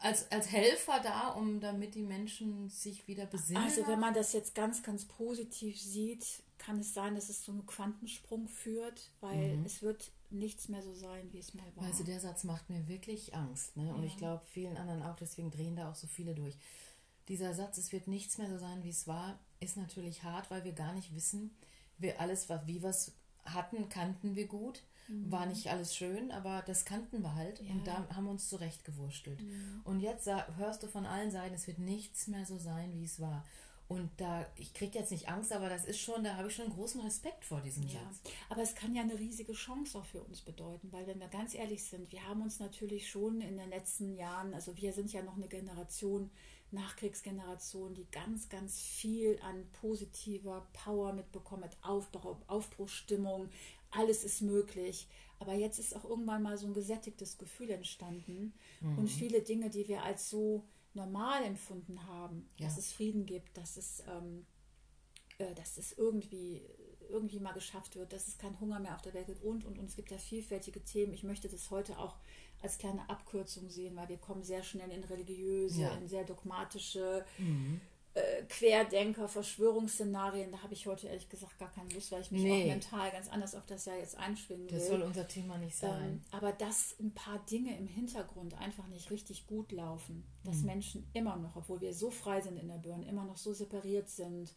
als, 0.00 0.32
als 0.32 0.50
Helfer 0.50 1.00
da, 1.02 1.28
um 1.28 1.60
damit 1.60 1.94
die 1.94 2.04
Menschen 2.04 2.70
sich 2.70 3.06
wieder 3.06 3.26
besinnen? 3.26 3.64
Also 3.64 3.86
wenn 3.86 4.00
man 4.00 4.14
das 4.14 4.32
jetzt 4.32 4.54
ganz, 4.54 4.82
ganz 4.82 5.04
positiv 5.04 5.78
sieht, 5.78 6.42
kann 6.66 6.80
es 6.80 6.92
sein, 6.94 7.14
dass 7.14 7.28
es 7.28 7.42
zu 7.42 7.52
einem 7.52 7.64
Quantensprung 7.64 8.48
führt, 8.48 9.12
weil 9.20 9.56
mhm. 9.56 9.64
es 9.64 9.82
wird 9.82 10.10
nichts 10.30 10.68
mehr 10.68 10.82
so 10.82 10.94
sein, 10.94 11.32
wie 11.32 11.38
es 11.38 11.54
mal 11.54 11.64
war. 11.76 11.84
Also 11.84 12.02
der 12.02 12.18
Satz 12.18 12.42
macht 12.42 12.68
mir 12.68 12.88
wirklich 12.88 13.36
Angst. 13.36 13.76
Ne? 13.76 13.94
Und 13.94 14.02
ja. 14.02 14.08
ich 14.08 14.16
glaube 14.16 14.44
vielen 14.46 14.76
anderen 14.76 15.02
auch, 15.02 15.14
deswegen 15.14 15.52
drehen 15.52 15.76
da 15.76 15.88
auch 15.88 15.94
so 15.94 16.08
viele 16.08 16.34
durch. 16.34 16.56
Dieser 17.28 17.54
Satz, 17.54 17.78
es 17.78 17.92
wird 17.92 18.08
nichts 18.08 18.38
mehr 18.38 18.48
so 18.48 18.58
sein, 18.58 18.82
wie 18.82 18.90
es 18.90 19.06
war, 19.06 19.38
ist 19.60 19.76
natürlich 19.76 20.24
hart, 20.24 20.50
weil 20.50 20.64
wir 20.64 20.72
gar 20.72 20.92
nicht 20.92 21.14
wissen, 21.14 21.56
wir 21.98 22.20
alles, 22.20 22.48
wie 22.48 22.82
wir 22.82 22.90
es 22.90 23.12
hatten, 23.44 23.88
kannten 23.88 24.34
wir 24.34 24.48
gut. 24.48 24.82
Mhm. 25.06 25.30
War 25.30 25.46
nicht 25.46 25.68
alles 25.70 25.94
schön, 25.94 26.32
aber 26.32 26.62
das 26.66 26.84
kannten 26.84 27.22
wir 27.22 27.36
halt 27.36 27.60
ja. 27.60 27.70
und 27.70 27.86
da 27.86 28.08
haben 28.12 28.24
wir 28.24 28.32
uns 28.32 28.48
zurechtgewurstelt. 28.48 29.40
Mhm. 29.40 29.82
Und 29.84 30.00
jetzt 30.00 30.28
hörst 30.56 30.82
du 30.82 30.88
von 30.88 31.06
allen 31.06 31.30
Seiten, 31.30 31.54
es 31.54 31.68
wird 31.68 31.78
nichts 31.78 32.26
mehr 32.26 32.44
so 32.44 32.58
sein, 32.58 32.92
wie 32.98 33.04
es 33.04 33.20
war. 33.20 33.44
Und 33.88 34.10
da, 34.16 34.44
ich 34.56 34.74
kriege 34.74 34.98
jetzt 34.98 35.12
nicht 35.12 35.28
Angst, 35.28 35.52
aber 35.52 35.68
das 35.68 35.84
ist 35.84 36.00
schon, 36.00 36.24
da 36.24 36.36
habe 36.36 36.48
ich 36.48 36.56
schon 36.56 36.66
einen 36.66 36.74
großen 36.74 37.00
Respekt 37.02 37.44
vor 37.44 37.60
diesem 37.60 37.84
ja. 37.84 38.00
Satz. 38.00 38.32
Aber 38.48 38.62
es 38.62 38.74
kann 38.74 38.94
ja 38.94 39.02
eine 39.02 39.16
riesige 39.16 39.52
Chance 39.52 39.98
auch 39.98 40.04
für 40.04 40.22
uns 40.22 40.40
bedeuten, 40.40 40.90
weil 40.90 41.06
wenn 41.06 41.20
wir 41.20 41.28
ganz 41.28 41.54
ehrlich 41.54 41.84
sind, 41.84 42.10
wir 42.10 42.26
haben 42.26 42.42
uns 42.42 42.58
natürlich 42.58 43.08
schon 43.08 43.40
in 43.40 43.56
den 43.56 43.70
letzten 43.70 44.16
Jahren, 44.16 44.54
also 44.54 44.76
wir 44.76 44.92
sind 44.92 45.12
ja 45.12 45.22
noch 45.22 45.36
eine 45.36 45.46
Generation, 45.46 46.30
Nachkriegsgeneration, 46.72 47.94
die 47.94 48.06
ganz, 48.10 48.48
ganz 48.48 48.80
viel 48.80 49.38
an 49.42 49.64
positiver 49.80 50.66
Power 50.72 51.12
mitbekommen 51.12 51.62
hat, 51.62 51.76
Aufbau, 51.82 52.40
Aufbruchsstimmung, 52.48 53.48
alles 53.92 54.24
ist 54.24 54.42
möglich. 54.42 55.06
Aber 55.38 55.54
jetzt 55.54 55.78
ist 55.78 55.94
auch 55.94 56.04
irgendwann 56.04 56.42
mal 56.42 56.56
so 56.56 56.66
ein 56.66 56.74
gesättigtes 56.74 57.38
Gefühl 57.38 57.70
entstanden. 57.70 58.54
Mhm. 58.80 58.98
Und 58.98 59.08
viele 59.08 59.42
Dinge, 59.42 59.70
die 59.70 59.86
wir 59.86 60.02
als 60.02 60.30
so 60.30 60.64
normal 60.96 61.44
empfunden 61.44 62.06
haben, 62.06 62.48
ja. 62.56 62.66
dass 62.66 62.78
es 62.78 62.92
Frieden 62.92 63.26
gibt, 63.26 63.56
dass 63.56 63.76
es, 63.76 64.02
ähm, 64.08 64.46
äh, 65.38 65.54
dass 65.54 65.78
es 65.78 65.92
irgendwie, 65.92 66.62
irgendwie 67.08 67.38
mal 67.38 67.52
geschafft 67.52 67.94
wird, 67.96 68.12
dass 68.12 68.26
es 68.26 68.38
keinen 68.38 68.58
Hunger 68.58 68.80
mehr 68.80 68.94
auf 68.94 69.02
der 69.02 69.14
Welt 69.14 69.26
gibt 69.26 69.42
und, 69.42 69.64
und, 69.64 69.78
und. 69.78 69.86
Es 69.86 69.96
gibt 69.96 70.10
ja 70.10 70.18
vielfältige 70.18 70.82
Themen. 70.82 71.12
Ich 71.12 71.22
möchte 71.22 71.48
das 71.48 71.70
heute 71.70 71.98
auch 71.98 72.16
als 72.62 72.78
kleine 72.78 73.08
Abkürzung 73.08 73.68
sehen, 73.68 73.94
weil 73.94 74.08
wir 74.08 74.18
kommen 74.18 74.42
sehr 74.42 74.62
schnell 74.62 74.90
in 74.90 75.04
religiöse, 75.04 75.82
ja. 75.82 75.96
in 75.96 76.08
sehr 76.08 76.24
dogmatische 76.24 77.24
mhm 77.38 77.80
äh, 78.16 78.44
Querdenker, 78.48 79.28
Verschwörungsszenarien, 79.28 80.50
da 80.50 80.62
habe 80.62 80.72
ich 80.72 80.86
heute 80.86 81.06
ehrlich 81.06 81.28
gesagt 81.28 81.58
gar 81.58 81.70
keine 81.70 81.90
Lust, 81.90 82.10
weil 82.10 82.22
ich 82.22 82.30
mich 82.30 82.42
nee. 82.42 82.62
auch 82.62 82.66
mental 82.66 83.10
ganz 83.10 83.28
anders 83.28 83.54
auf 83.54 83.66
das 83.66 83.84
Jahr 83.84 83.98
jetzt 83.98 84.16
einschwingen 84.16 84.70
will. 84.70 84.78
Das 84.78 84.88
soll 84.88 85.02
unser 85.02 85.28
Thema 85.28 85.58
nicht 85.58 85.76
sein. 85.76 86.02
Ähm, 86.02 86.20
aber 86.30 86.52
dass 86.52 86.96
ein 86.98 87.12
paar 87.12 87.44
Dinge 87.44 87.76
im 87.76 87.86
Hintergrund 87.86 88.54
einfach 88.54 88.86
nicht 88.86 89.10
richtig 89.10 89.46
gut 89.46 89.70
laufen, 89.70 90.24
dass 90.44 90.60
mhm. 90.60 90.66
Menschen 90.66 91.10
immer 91.12 91.36
noch, 91.36 91.56
obwohl 91.56 91.82
wir 91.82 91.92
so 91.92 92.10
frei 92.10 92.40
sind 92.40 92.56
in 92.56 92.68
der 92.68 92.78
Birne, 92.78 93.06
immer 93.06 93.24
noch 93.24 93.36
so 93.36 93.52
separiert 93.52 94.08
sind 94.08 94.54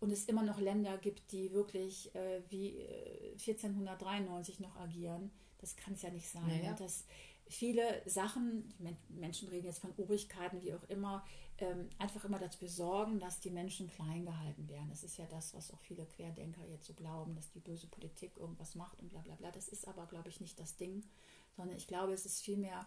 und 0.00 0.12
es 0.12 0.26
immer 0.26 0.42
noch 0.42 0.60
Länder 0.60 0.98
gibt, 0.98 1.32
die 1.32 1.52
wirklich 1.52 2.14
äh, 2.14 2.42
wie 2.50 2.76
äh, 2.76 3.32
1493 3.32 4.60
noch 4.60 4.76
agieren, 4.76 5.30
das 5.60 5.76
kann 5.76 5.94
es 5.94 6.02
ja 6.02 6.10
nicht 6.10 6.28
sein. 6.28 6.46
Naja. 6.46 6.76
Das, 6.78 7.06
viele 7.48 8.02
Sachen, 8.06 8.72
Menschen 9.08 9.48
reden 9.48 9.66
jetzt 9.66 9.80
von 9.80 9.92
Obrigkeiten, 9.96 10.62
wie 10.62 10.74
auch 10.74 10.84
immer, 10.88 11.24
ähm, 11.58 11.88
einfach 11.98 12.24
immer 12.24 12.38
dafür 12.38 12.68
sorgen, 12.68 13.18
dass 13.18 13.40
die 13.40 13.50
Menschen 13.50 13.88
klein 13.88 14.24
gehalten 14.24 14.68
werden. 14.68 14.88
Das 14.90 15.02
ist 15.02 15.16
ja 15.18 15.26
das, 15.26 15.54
was 15.54 15.72
auch 15.72 15.80
viele 15.80 16.06
Querdenker 16.06 16.64
jetzt 16.66 16.86
so 16.86 16.94
glauben, 16.94 17.34
dass 17.34 17.50
die 17.50 17.60
böse 17.60 17.86
Politik 17.86 18.36
irgendwas 18.36 18.74
macht 18.74 19.00
und 19.00 19.08
bla 19.08 19.20
bla 19.20 19.34
bla. 19.34 19.50
Das 19.50 19.68
ist 19.68 19.88
aber, 19.88 20.06
glaube 20.06 20.28
ich, 20.28 20.40
nicht 20.40 20.58
das 20.60 20.76
Ding, 20.76 21.02
sondern 21.56 21.76
ich 21.76 21.86
glaube, 21.86 22.12
es 22.12 22.26
ist 22.26 22.42
vielmehr 22.42 22.86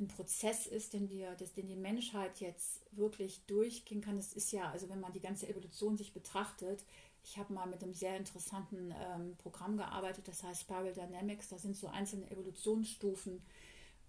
ein 0.00 0.08
Prozess 0.08 0.66
ist, 0.66 0.92
den 0.92 1.08
wir, 1.08 1.34
das, 1.36 1.54
den 1.54 1.68
die 1.68 1.76
Menschheit 1.76 2.40
jetzt 2.40 2.84
wirklich 2.92 3.44
durchgehen 3.46 4.00
kann. 4.00 4.18
Es 4.18 4.32
ist 4.32 4.50
ja, 4.52 4.70
also 4.70 4.88
wenn 4.88 5.00
man 5.00 5.12
die 5.12 5.20
ganze 5.20 5.48
Evolution 5.48 5.96
sich 5.96 6.12
betrachtet, 6.12 6.84
ich 7.22 7.38
habe 7.38 7.54
mal 7.54 7.66
mit 7.66 7.82
einem 7.82 7.94
sehr 7.94 8.16
interessanten 8.16 8.92
ähm, 8.96 9.36
Programm 9.38 9.76
gearbeitet, 9.76 10.28
das 10.28 10.42
heißt 10.42 10.62
Spiral 10.62 10.92
Dynamics. 10.92 11.48
Da 11.48 11.58
sind 11.58 11.76
so 11.76 11.86
einzelne 11.86 12.30
Evolutionsstufen 12.30 13.40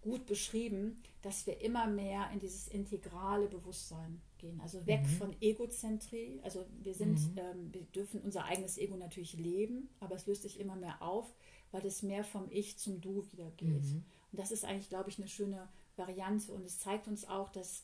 gut 0.05 0.27
beschrieben, 0.27 1.01
dass 1.23 1.47
wir 1.47 1.59
immer 1.61 1.87
mehr 1.87 2.29
in 2.31 2.39
dieses 2.39 2.67
integrale 2.67 3.47
Bewusstsein 3.47 4.21
gehen. 4.37 4.61
Also 4.61 4.85
weg 4.85 5.01
mhm. 5.01 5.17
von 5.17 5.35
Egozentrie. 5.41 6.39
Also 6.43 6.63
wir 6.83 6.93
sind, 6.93 7.19
mhm. 7.33 7.37
ähm, 7.37 7.73
wir 7.73 7.81
dürfen 7.81 8.21
unser 8.21 8.45
eigenes 8.45 8.77
Ego 8.77 8.95
natürlich 8.95 9.33
leben, 9.33 9.89
aber 9.99 10.15
es 10.15 10.27
löst 10.27 10.43
sich 10.43 10.59
immer 10.59 10.75
mehr 10.75 11.01
auf, 11.01 11.33
weil 11.71 11.83
es 11.85 12.03
mehr 12.03 12.23
vom 12.23 12.47
Ich 12.51 12.77
zum 12.77 13.01
Du 13.01 13.25
wieder 13.31 13.49
geht. 13.57 13.83
Mhm. 13.83 14.05
Und 14.31 14.39
das 14.39 14.51
ist 14.51 14.63
eigentlich, 14.63 14.89
glaube 14.89 15.09
ich, 15.09 15.17
eine 15.17 15.27
schöne 15.27 15.67
Variante. 15.95 16.51
Und 16.53 16.63
es 16.63 16.77
zeigt 16.77 17.07
uns 17.07 17.27
auch, 17.27 17.49
dass 17.49 17.83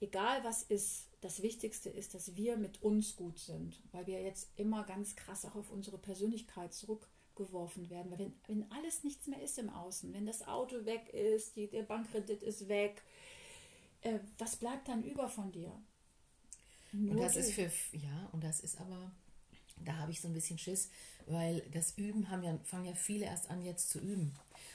egal 0.00 0.44
was 0.44 0.62
ist, 0.62 1.08
das 1.22 1.40
Wichtigste 1.40 1.88
ist, 1.88 2.12
dass 2.12 2.36
wir 2.36 2.58
mit 2.58 2.82
uns 2.82 3.16
gut 3.16 3.38
sind, 3.38 3.80
weil 3.92 4.06
wir 4.06 4.20
jetzt 4.22 4.50
immer 4.56 4.84
ganz 4.84 5.16
krass 5.16 5.46
auch 5.46 5.54
auf 5.54 5.70
unsere 5.70 5.96
Persönlichkeit 5.96 6.74
zurück 6.74 7.08
geworfen 7.34 7.90
werden. 7.90 8.10
Weil 8.10 8.18
wenn, 8.18 8.34
wenn 8.46 8.72
alles 8.72 9.04
nichts 9.04 9.26
mehr 9.26 9.42
ist 9.42 9.58
im 9.58 9.70
Außen, 9.70 10.12
wenn 10.12 10.26
das 10.26 10.46
Auto 10.46 10.84
weg 10.84 11.08
ist, 11.12 11.56
die, 11.56 11.68
der 11.68 11.82
Bankkredit 11.82 12.42
ist 12.42 12.68
weg, 12.68 13.02
äh, 14.02 14.18
was 14.38 14.56
bleibt 14.56 14.88
dann 14.88 15.02
über 15.02 15.28
von 15.28 15.50
dir? 15.52 15.72
Nur 16.92 17.12
und 17.12 17.20
das 17.20 17.34
du. 17.34 17.40
ist 17.40 17.52
für, 17.52 17.70
ja, 17.96 18.28
und 18.32 18.44
das 18.44 18.60
ist 18.60 18.80
aber, 18.80 19.12
da 19.76 19.96
habe 19.96 20.12
ich 20.12 20.20
so 20.20 20.28
ein 20.28 20.34
bisschen 20.34 20.58
Schiss, 20.58 20.90
weil 21.26 21.62
das 21.72 21.96
Üben 21.96 22.30
haben 22.30 22.42
ja, 22.42 22.58
fangen 22.64 22.86
ja 22.86 22.94
viele 22.94 23.26
erst 23.26 23.50
an, 23.50 23.62
jetzt 23.62 23.90
zu 23.90 23.98
üben. 23.98 24.32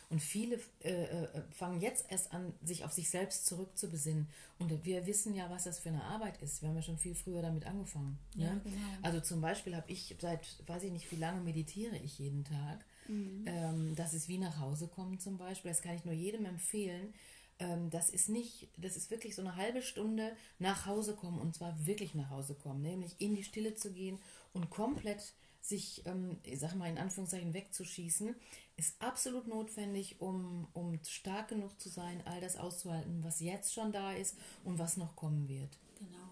Und 0.10 0.22
viele 0.22 0.60
äh, 0.84 1.04
äh, 1.04 1.28
fangen 1.52 1.82
jetzt 1.82 2.06
erst 2.10 2.34
an, 2.34 2.54
sich 2.64 2.84
auf 2.84 2.92
sich 2.92 3.10
selbst 3.10 3.46
zurückzubesinnen. 3.46 4.28
Und 4.58 4.84
wir 4.84 5.06
wissen 5.06 5.36
ja, 5.36 5.50
was 5.52 5.66
das 5.66 5.80
für 5.80 5.90
eine 5.90 6.04
Arbeit 6.04 6.42
ist. 6.42 6.62
Wir 6.62 6.70
haben 6.70 6.76
ja 6.76 6.82
schon 6.82 6.98
viel 6.98 7.14
früher 7.14 7.44
damit 7.44 7.68
angefangen. 7.68 8.18
Ja, 8.36 8.54
ne? 8.54 8.62
genau. 8.64 8.76
Also 9.04 9.20
zum 9.20 9.40
Beispiel 9.40 9.76
habe 9.76 9.92
ich 9.92 10.16
seit, 10.20 10.48
weiß 10.68 10.84
ich 10.84 10.92
nicht, 10.92 11.12
wie 11.12 11.18
lange 11.18 11.42
meditiere 11.42 11.96
ich 11.98 12.18
jeden 12.18 12.44
Tag. 12.44 12.84
Mhm. 13.08 13.46
Ähm, 13.46 13.96
das 13.96 14.16
ist 14.16 14.28
wie 14.30 14.40
nach 14.40 14.60
Hause 14.60 14.88
kommen 14.88 15.20
zum 15.20 15.38
Beispiel. 15.38 15.70
Das 15.70 15.84
kann 15.84 15.96
ich 15.96 16.06
nur 16.06 16.16
jedem 16.16 16.46
empfehlen. 16.46 17.14
Ähm, 17.60 17.90
das 17.90 18.10
ist 18.10 18.30
nicht, 18.30 18.68
das 18.78 18.96
ist 18.96 19.12
wirklich 19.12 19.36
so 19.36 19.42
eine 19.42 19.58
halbe 19.58 19.82
Stunde 19.82 20.32
nach 20.58 20.86
Hause 20.86 21.14
kommen 21.14 21.40
und 21.40 21.56
zwar 21.56 21.86
wirklich 21.86 22.16
nach 22.16 22.30
Hause 22.30 22.56
kommen, 22.56 22.82
nämlich 22.82 23.16
in 23.20 23.36
die 23.36 23.44
Stille 23.44 23.76
zu 23.76 23.92
gehen 23.92 24.18
und 24.54 24.70
komplett 24.70 25.34
sich, 25.62 26.06
ähm, 26.06 26.38
ich 26.44 26.60
sag 26.60 26.76
mal 26.76 26.90
in 26.90 26.98
Anführungszeichen, 26.98 27.54
wegzuschießen, 27.54 28.36
ist 28.78 29.02
absolut 29.02 29.48
notwendig, 29.48 30.22
um, 30.22 30.68
um 30.74 31.00
stark 31.04 31.50
genug 31.50 31.80
zu 31.80 31.90
sein, 31.90 32.24
all 32.26 32.40
das 32.40 32.58
auszuhalten, 32.58 33.24
was 33.24 33.40
jetzt 33.40 33.74
schon 33.74 33.92
da 33.92 34.14
ist 34.14 34.38
und 34.64 34.80
was 34.80 34.98
noch 34.98 35.16
kommen 35.16 35.48
wird. 35.50 35.78
Genau. 35.98 36.30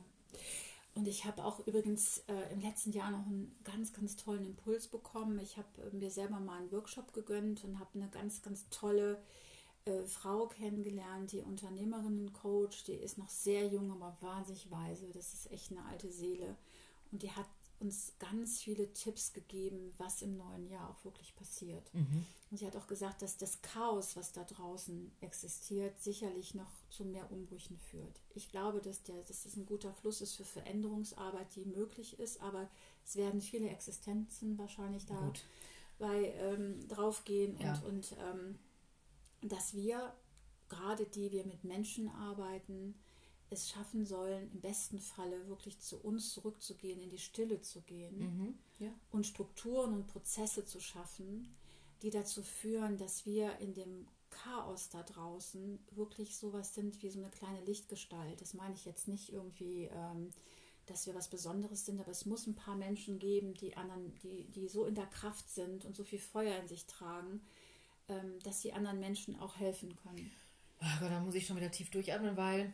Und 0.95 1.07
ich 1.07 1.25
habe 1.25 1.43
auch 1.43 1.59
übrigens 1.67 2.23
äh, 2.27 2.53
im 2.53 2.61
letzten 2.61 2.91
Jahr 2.91 3.11
noch 3.11 3.25
einen 3.25 3.55
ganz, 3.63 3.93
ganz 3.93 4.15
tollen 4.15 4.45
Impuls 4.45 4.87
bekommen. 4.87 5.37
Ich 5.39 5.57
habe 5.57 5.67
äh, 5.83 5.95
mir 5.95 6.09
selber 6.09 6.39
mal 6.39 6.57
einen 6.57 6.71
Workshop 6.71 7.13
gegönnt 7.13 7.63
und 7.63 7.79
habe 7.79 7.91
eine 7.93 8.09
ganz, 8.09 8.41
ganz 8.41 8.67
tolle 8.71 9.21
äh, 9.85 10.03
Frau 10.05 10.47
kennengelernt, 10.47 11.33
die 11.33 11.41
Unternehmerinnen-Coach. 11.41 12.85
Die 12.85 12.93
ist 12.93 13.19
noch 13.19 13.29
sehr 13.29 13.67
jung, 13.67 13.91
aber 13.91 14.17
wahnsinnig 14.21 14.71
weise. 14.71 15.07
Das 15.13 15.33
ist 15.33 15.51
echt 15.51 15.71
eine 15.71 15.85
alte 15.85 16.11
Seele. 16.11 16.55
Und 17.11 17.21
die 17.21 17.31
hat 17.31 17.45
uns 17.79 18.13
ganz 18.17 18.59
viele 18.59 18.91
Tipps 18.93 19.33
gegeben, 19.33 19.93
was 19.97 20.21
im 20.21 20.35
neuen 20.35 20.67
Jahr 20.67 20.89
auch 20.89 21.05
wirklich 21.05 21.35
passiert. 21.35 21.93
Mhm. 21.93 22.25
Und 22.49 22.57
sie 22.57 22.65
hat 22.65 22.75
auch 22.75 22.87
gesagt, 22.87 23.21
dass 23.21 23.37
das 23.37 23.61
Chaos, 23.61 24.15
was 24.15 24.31
da 24.31 24.43
draußen 24.43 25.11
existiert, 25.21 25.99
sicherlich 26.01 26.55
noch 26.55 26.71
zu 26.89 27.05
mehr 27.05 27.31
Umbrüchen 27.31 27.77
führt. 27.77 28.21
Ich 28.33 28.49
glaube, 28.49 28.81
dass, 28.81 29.03
der, 29.03 29.21
dass 29.23 29.43
das 29.43 29.55
ein 29.55 29.65
guter 29.65 29.93
Fluss 29.93 30.21
ist 30.21 30.35
für 30.35 30.45
Veränderungsarbeit, 30.45 31.55
die 31.55 31.65
möglich 31.65 32.19
ist, 32.19 32.41
aber 32.41 32.69
es 33.05 33.15
werden 33.15 33.41
viele 33.41 33.69
Existenzen 33.69 34.57
wahrscheinlich 34.57 35.05
da 35.05 35.19
Gut. 35.19 35.45
bei 35.99 36.33
ähm, 36.39 36.87
draufgehen 36.87 37.59
ja. 37.59 37.73
und, 37.73 37.83
und 37.83 38.15
ähm, 38.19 38.59
dass 39.41 39.75
wir, 39.75 40.13
gerade 40.69 41.05
die 41.05 41.31
wir 41.31 41.45
mit 41.45 41.63
Menschen 41.63 42.09
arbeiten, 42.09 42.95
es 43.49 43.69
schaffen 43.69 44.05
sollen, 44.05 44.51
im 44.51 44.61
besten 44.61 44.99
Falle 44.99 45.47
wirklich 45.47 45.79
zu 45.79 45.97
uns 45.97 46.33
zurückzugehen, 46.33 46.99
in 46.99 47.09
die 47.09 47.17
Stille 47.17 47.61
zu 47.61 47.81
gehen 47.81 48.19
mhm, 48.19 48.57
ja. 48.79 48.93
und 49.11 49.25
Strukturen 49.25 49.93
und 49.93 50.07
Prozesse 50.07 50.65
zu 50.65 50.79
schaffen, 50.79 51.55
die 52.01 52.09
dazu 52.09 52.43
führen, 52.43 52.97
dass 52.97 53.25
wir 53.25 53.57
in 53.59 53.73
dem 53.73 54.07
Chaos 54.29 54.89
da 54.89 55.03
draußen 55.03 55.79
wirklich 55.91 56.37
sowas 56.37 56.75
sind 56.75 57.01
wie 57.01 57.09
so 57.09 57.19
eine 57.19 57.29
kleine 57.29 57.61
Lichtgestalt. 57.61 58.41
Das 58.41 58.53
meine 58.53 58.75
ich 58.75 58.85
jetzt 58.85 59.07
nicht 59.07 59.31
irgendwie, 59.31 59.85
ähm, 59.85 60.31
dass 60.85 61.07
wir 61.07 61.15
was 61.15 61.29
Besonderes 61.29 61.85
sind, 61.85 61.99
aber 61.99 62.11
es 62.11 62.25
muss 62.25 62.47
ein 62.47 62.55
paar 62.55 62.75
Menschen 62.75 63.19
geben, 63.19 63.53
die 63.53 63.75
anderen, 63.75 64.13
die, 64.23 64.45
die 64.51 64.67
so 64.67 64.85
in 64.85 64.95
der 64.95 65.07
Kraft 65.07 65.49
sind 65.49 65.85
und 65.85 65.95
so 65.95 66.03
viel 66.03 66.19
Feuer 66.19 66.59
in 66.59 66.67
sich 66.67 66.85
tragen, 66.85 67.41
ähm, 68.09 68.39
dass 68.43 68.61
sie 68.61 68.73
anderen 68.73 68.99
Menschen 68.99 69.39
auch 69.39 69.57
helfen 69.57 69.95
können. 69.95 70.31
Aber 70.79 71.09
da 71.09 71.19
muss 71.19 71.35
ich 71.35 71.47
schon 71.47 71.57
wieder 71.57 71.71
tief 71.71 71.89
durchatmen, 71.89 72.37
weil 72.37 72.73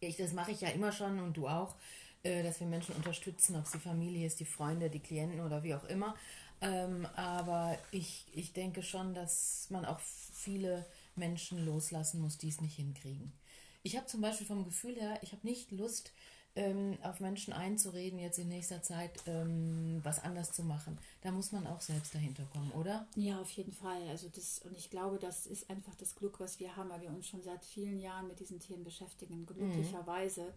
ich, 0.00 0.16
das 0.16 0.32
mache 0.32 0.50
ich 0.50 0.60
ja 0.60 0.68
immer 0.70 0.92
schon 0.92 1.20
und 1.20 1.36
du 1.36 1.48
auch, 1.48 1.76
äh, 2.22 2.42
dass 2.42 2.60
wir 2.60 2.66
Menschen 2.66 2.94
unterstützen, 2.94 3.56
ob 3.56 3.64
es 3.64 3.72
die 3.72 3.78
Familie 3.78 4.26
ist, 4.26 4.40
die 4.40 4.44
Freunde, 4.44 4.90
die 4.90 5.00
Klienten 5.00 5.40
oder 5.40 5.62
wie 5.62 5.74
auch 5.74 5.84
immer. 5.84 6.14
Ähm, 6.60 7.06
aber 7.16 7.78
ich, 7.90 8.26
ich 8.32 8.52
denke 8.52 8.82
schon, 8.82 9.14
dass 9.14 9.68
man 9.70 9.84
auch 9.84 10.00
viele 10.00 10.84
Menschen 11.16 11.64
loslassen 11.64 12.20
muss, 12.20 12.38
die 12.38 12.48
es 12.48 12.60
nicht 12.60 12.76
hinkriegen. 12.76 13.32
Ich 13.82 13.96
habe 13.96 14.06
zum 14.06 14.20
Beispiel 14.20 14.46
vom 14.46 14.64
Gefühl 14.64 14.94
her, 14.96 15.18
ich 15.22 15.32
habe 15.32 15.46
nicht 15.46 15.70
Lust, 15.70 16.12
ähm, 16.56 16.98
auf 17.02 17.20
Menschen 17.20 17.52
einzureden, 17.52 18.18
jetzt 18.18 18.38
in 18.38 18.48
nächster 18.48 18.82
Zeit 18.82 19.12
ähm, 19.26 20.00
was 20.02 20.22
anders 20.22 20.52
zu 20.52 20.64
machen. 20.64 20.98
Da 21.22 21.30
muss 21.30 21.52
man 21.52 21.66
auch 21.66 21.80
selbst 21.80 22.14
dahinter 22.14 22.44
kommen, 22.52 22.72
oder? 22.72 23.06
Ja, 23.14 23.40
auf 23.40 23.50
jeden 23.52 23.72
Fall. 23.72 24.02
Also 24.08 24.28
das, 24.28 24.60
und 24.60 24.76
ich 24.76 24.90
glaube, 24.90 25.18
das 25.18 25.46
ist 25.46 25.70
einfach 25.70 25.94
das 25.94 26.16
Glück, 26.16 26.40
was 26.40 26.58
wir 26.58 26.74
haben, 26.76 26.90
weil 26.90 27.02
wir 27.02 27.10
uns 27.10 27.28
schon 27.28 27.42
seit 27.42 27.64
vielen 27.64 28.00
Jahren 28.00 28.26
mit 28.26 28.40
diesen 28.40 28.58
Themen 28.58 28.82
beschäftigen. 28.82 29.46
Glücklicherweise 29.46 30.52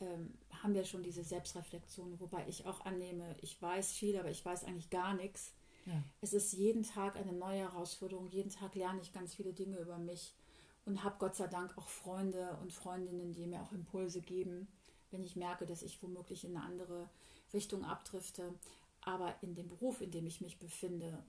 ähm, 0.00 0.34
haben 0.62 0.74
wir 0.74 0.84
schon 0.84 1.04
diese 1.04 1.22
Selbstreflexion, 1.22 2.18
wobei 2.18 2.44
ich 2.48 2.66
auch 2.66 2.84
annehme, 2.84 3.36
ich 3.40 3.60
weiß 3.62 3.92
viel, 3.92 4.18
aber 4.18 4.30
ich 4.30 4.44
weiß 4.44 4.64
eigentlich 4.64 4.90
gar 4.90 5.14
nichts. 5.14 5.52
Ja. 5.86 6.02
Es 6.20 6.32
ist 6.32 6.52
jeden 6.52 6.82
Tag 6.82 7.16
eine 7.16 7.32
neue 7.32 7.58
Herausforderung, 7.58 8.28
jeden 8.28 8.50
Tag 8.50 8.74
lerne 8.74 9.00
ich 9.00 9.12
ganz 9.12 9.34
viele 9.34 9.52
Dinge 9.52 9.78
über 9.78 9.98
mich 9.98 10.34
und 10.84 11.04
habe 11.04 11.16
Gott 11.18 11.36
sei 11.36 11.46
Dank 11.46 11.76
auch 11.78 11.88
Freunde 11.88 12.56
und 12.60 12.72
Freundinnen, 12.72 13.32
die 13.32 13.46
mir 13.46 13.62
auch 13.62 13.72
Impulse 13.72 14.20
geben 14.20 14.68
wenn 15.12 15.22
ich 15.22 15.36
merke, 15.36 15.66
dass 15.66 15.82
ich 15.82 16.02
womöglich 16.02 16.44
in 16.44 16.56
eine 16.56 16.64
andere 16.64 17.08
Richtung 17.52 17.84
abdrifte. 17.84 18.54
Aber 19.02 19.34
in 19.42 19.54
dem 19.54 19.68
Beruf, 19.68 20.00
in 20.00 20.10
dem 20.10 20.26
ich 20.26 20.40
mich 20.40 20.58
befinde, 20.58 21.22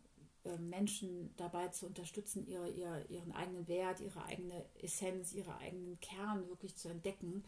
äh, 0.46 0.58
Menschen 0.58 1.34
dabei 1.38 1.70
zu 1.70 1.86
unterstützen, 1.86 2.46
ihre, 2.46 2.70
ihre, 2.70 3.04
ihren 3.06 3.32
eigenen 3.32 3.68
Wert, 3.68 4.00
ihre 4.02 4.24
eigene 4.26 4.66
Essenz, 4.82 5.34
ihren 5.34 5.54
eigenen 5.54 6.00
Kern 6.02 6.48
wirklich 6.50 6.76
zu 6.76 6.90
entdecken, 6.90 7.44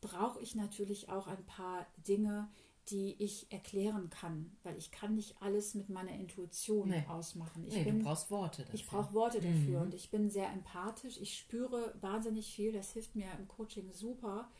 brauche 0.00 0.40
ich 0.40 0.54
natürlich 0.54 1.08
auch 1.08 1.26
ein 1.26 1.44
paar 1.46 1.86
Dinge, 2.06 2.48
die 2.90 3.14
ich 3.22 3.46
erklären 3.52 4.10
kann, 4.10 4.56
weil 4.64 4.76
ich 4.76 4.90
kann 4.90 5.14
nicht 5.14 5.40
alles 5.40 5.74
mit 5.74 5.88
meiner 5.88 6.12
Intuition 6.12 6.88
nee. 6.88 7.04
ausmachen. 7.08 7.64
Ich 7.64 7.74
nee, 7.74 7.84
bin, 7.84 7.98
du 8.00 8.04
brauchst 8.04 8.30
Worte 8.30 8.62
dafür. 8.62 8.74
Ich 8.74 8.86
brauche 8.86 9.14
Worte 9.14 9.40
dafür 9.40 9.78
mhm. 9.78 9.86
und 9.86 9.94
ich 9.94 10.10
bin 10.10 10.30
sehr 10.30 10.50
empathisch. 10.50 11.18
Ich 11.18 11.38
spüre 11.38 11.94
wahnsinnig 12.00 12.52
viel. 12.52 12.72
Das 12.72 12.92
hilft 12.92 13.14
mir 13.14 13.28
im 13.38 13.46
Coaching 13.46 13.92
super, 13.92 14.50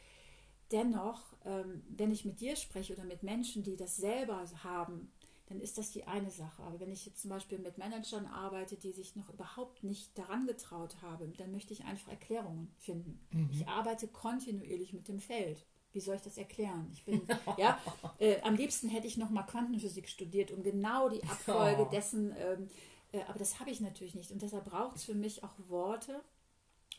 dennoch, 0.72 1.22
ähm, 1.44 1.82
wenn 1.88 2.10
ich 2.10 2.24
mit 2.24 2.40
dir 2.40 2.56
spreche 2.56 2.92
oder 2.94 3.04
mit 3.04 3.22
Menschen, 3.22 3.62
die 3.62 3.76
das 3.76 3.96
selber 3.96 4.44
haben, 4.62 5.12
dann 5.46 5.60
ist 5.60 5.76
das 5.76 5.90
die 5.90 6.04
eine 6.06 6.30
Sache. 6.30 6.62
Aber 6.62 6.80
wenn 6.80 6.90
ich 6.90 7.04
jetzt 7.04 7.20
zum 7.20 7.30
Beispiel 7.30 7.58
mit 7.58 7.76
Managern 7.76 8.26
arbeite, 8.26 8.76
die 8.76 8.92
sich 8.92 9.16
noch 9.16 9.28
überhaupt 9.28 9.84
nicht 9.84 10.16
daran 10.16 10.46
getraut 10.46 10.96
haben, 11.02 11.34
dann 11.36 11.52
möchte 11.52 11.72
ich 11.72 11.84
einfach 11.84 12.08
Erklärungen 12.08 12.72
finden. 12.78 13.20
Mhm. 13.30 13.50
Ich 13.52 13.68
arbeite 13.68 14.08
kontinuierlich 14.08 14.92
mit 14.92 15.08
dem 15.08 15.18
Feld. 15.18 15.66
Wie 15.92 16.00
soll 16.00 16.16
ich 16.16 16.22
das 16.22 16.38
erklären? 16.38 16.88
Ich 16.92 17.04
bin, 17.04 17.20
ja, 17.58 17.78
äh, 18.18 18.40
am 18.42 18.54
liebsten 18.54 18.88
hätte 18.88 19.06
ich 19.06 19.18
noch 19.18 19.30
mal 19.30 19.42
Quantenphysik 19.42 20.08
studiert, 20.08 20.50
um 20.50 20.62
genau 20.62 21.10
die 21.10 21.22
Abfolge 21.24 21.86
oh. 21.86 21.90
dessen, 21.90 22.34
ähm, 22.38 22.68
äh, 23.12 23.22
aber 23.28 23.38
das 23.38 23.60
habe 23.60 23.70
ich 23.70 23.80
natürlich 23.80 24.14
nicht. 24.14 24.32
Und 24.32 24.40
deshalb 24.40 24.64
braucht 24.64 24.96
es 24.96 25.04
für 25.04 25.14
mich 25.14 25.44
auch 25.44 25.54
Worte, 25.68 26.22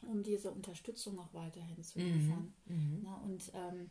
um 0.04 0.22
diese 0.22 0.52
Unterstützung 0.52 1.16
noch 1.16 1.34
weiterhin 1.34 1.82
zu 1.84 2.00
liefern. 2.00 2.54
Mhm. 2.66 2.76
mhm. 2.76 2.93
Und 3.24 3.52
ähm, 3.54 3.90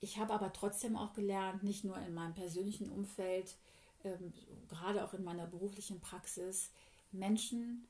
ich 0.00 0.18
habe 0.18 0.34
aber 0.34 0.52
trotzdem 0.52 0.96
auch 0.96 1.14
gelernt, 1.14 1.62
nicht 1.62 1.84
nur 1.84 1.98
in 1.98 2.14
meinem 2.14 2.34
persönlichen 2.34 2.90
Umfeld, 2.90 3.56
ähm, 4.04 4.32
gerade 4.68 5.04
auch 5.04 5.14
in 5.14 5.24
meiner 5.24 5.46
beruflichen 5.46 6.00
Praxis, 6.00 6.70
Menschen 7.12 7.86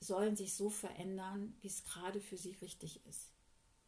sollen 0.00 0.36
sich 0.36 0.54
so 0.54 0.70
verändern, 0.70 1.54
wie 1.60 1.68
es 1.68 1.84
gerade 1.84 2.20
für 2.20 2.36
sie 2.36 2.52
richtig 2.62 3.04
ist. 3.06 3.30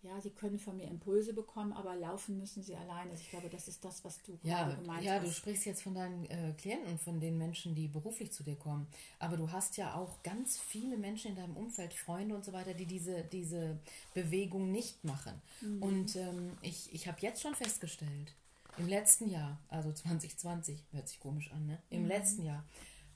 Ja, 0.03 0.21
sie 0.21 0.31
können 0.31 0.59
von 0.59 0.77
mir 0.77 0.89
Impulse 0.89 1.33
bekommen, 1.33 1.73
aber 1.73 1.95
laufen 1.95 2.39
müssen 2.39 2.63
sie 2.63 2.75
alleine. 2.75 3.15
Ich 3.15 3.31
glaube, 3.31 3.49
das 3.49 3.69
ist 3.69 3.85
das, 3.85 4.05
was 4.05 4.21
du 4.23 4.37
ja, 4.43 4.75
gemeint 4.75 5.05
ja, 5.05 5.13
hast. 5.13 5.23
Ja, 5.23 5.29
du 5.29 5.33
sprichst 5.33 5.65
jetzt 5.65 5.83
von 5.83 5.95
deinen 5.95 6.25
äh, 6.25 6.55
Klienten 6.59 6.91
und 6.91 7.01
von 7.01 7.21
den 7.21 7.39
Menschen, 7.39 7.77
die 7.77 7.87
beruflich 7.87 8.33
zu 8.33 8.43
dir 8.43 8.57
kommen. 8.57 8.89
Aber 9.21 9.37
du 9.37 9.53
hast 9.53 9.77
ja 9.77 9.95
auch 9.95 10.23
ganz 10.25 10.59
viele 10.59 10.97
Menschen 10.97 11.31
in 11.31 11.37
deinem 11.37 11.57
Umfeld, 11.57 11.95
Freunde 11.95 12.35
und 12.35 12.45
so 12.45 12.53
weiter, 12.53 12.75
die 12.75 12.87
diese, 12.87 13.23
diese 13.25 13.79
Bewegung 14.13 14.73
nicht 14.73 15.05
machen. 15.05 15.41
Mhm. 15.61 15.83
Und 15.83 16.17
ähm, 16.17 16.51
ich, 16.63 16.93
ich 16.93 17.07
habe 17.07 17.19
jetzt 17.21 17.41
schon 17.41 17.55
festgestellt, 17.55 18.35
im 18.79 18.89
letzten 18.89 19.31
Jahr, 19.31 19.59
also 19.69 19.93
2020, 19.93 20.83
hört 20.93 21.09
sich 21.09 21.21
komisch 21.21 21.53
an, 21.53 21.67
ne? 21.67 21.79
Im 21.91 22.03
mhm. 22.03 22.09
letzten 22.09 22.45
Jahr 22.45 22.65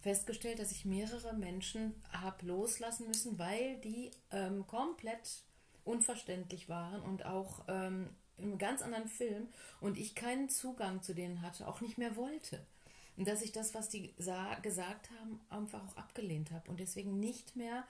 festgestellt, 0.03 0.61
dass 0.61 0.71
ich 0.71 0.85
mehrere 0.85 1.35
Menschen 1.35 1.95
habe 2.13 2.47
loslassen 2.47 3.09
müssen, 3.09 3.39
weil 3.41 3.81
die 3.81 4.13
ähm, 4.31 4.65
komplett 4.69 5.43
unverständlich 5.87 6.69
waren 6.69 7.03
und 7.03 7.25
auch 7.25 7.65
ähm, 7.69 8.11
einem 8.39 8.59
ganz 8.59 8.83
anderen 8.83 9.09
Film 9.09 9.49
und 9.81 9.97
ich 9.99 10.15
keinen 10.15 10.49
Zugang 10.49 11.03
zu 11.03 11.15
denen 11.15 11.43
hatte, 11.43 11.67
auch 11.67 11.81
nicht 11.81 11.99
mehr 11.99 12.17
wollte. 12.17 12.65
Und 13.17 13.27
dass 13.27 13.41
ich 13.41 13.53
das, 13.53 13.75
was 13.75 13.89
die 13.89 14.15
gesagt 14.63 15.11
haben, 15.19 15.41
einfach 15.49 15.83
auch 15.87 15.97
abgelehnt 15.97 16.51
habe 16.51 16.71
und 16.71 16.81
deswegen 16.81 17.19
nicht 17.19 17.57
mehr 17.57 17.85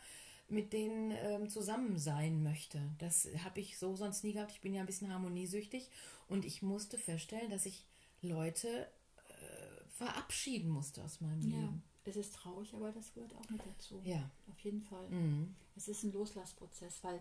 mit 0.49 0.73
denen 0.73 1.11
ähm, 1.11 1.49
zusammen 1.49 1.99
sein 1.99 2.45
möchte. 2.45 2.81
Das 2.99 3.29
habe 3.43 3.59
ich 3.59 3.79
so 3.79 3.97
sonst 3.97 4.23
nie 4.23 4.35
gehabt. 4.35 4.53
Ich 4.53 4.61
bin 4.61 4.73
ja 4.73 4.81
ein 4.81 4.87
bisschen 4.87 5.13
harmoniesüchtig 5.13 5.91
und 6.29 6.45
ich 6.45 6.63
musste 6.63 6.99
feststellen, 6.99 7.51
dass 7.51 7.67
ich 7.67 7.85
Leute 8.23 8.69
äh, 8.69 9.89
verabschieden 9.89 10.71
musste 10.71 11.03
aus 11.03 11.21
meinem 11.21 11.43
ja. 11.43 11.57
Leben. 11.57 11.83
Es 12.05 12.15
ist 12.15 12.37
traurig, 12.37 12.73
aber 12.73 12.93
das 12.93 13.13
gehört 13.13 13.35
auch 13.35 13.51
mit 13.51 13.61
dazu. 13.67 14.01
Ja. 14.05 14.31
Auf 14.49 14.61
jeden 14.61 14.83
Fall. 14.83 15.09
Mhm. 15.09 15.57
Es 15.75 15.89
ist 15.89 16.05
ein 16.05 16.13
Loslassprozess, 16.13 17.03
weil 17.03 17.21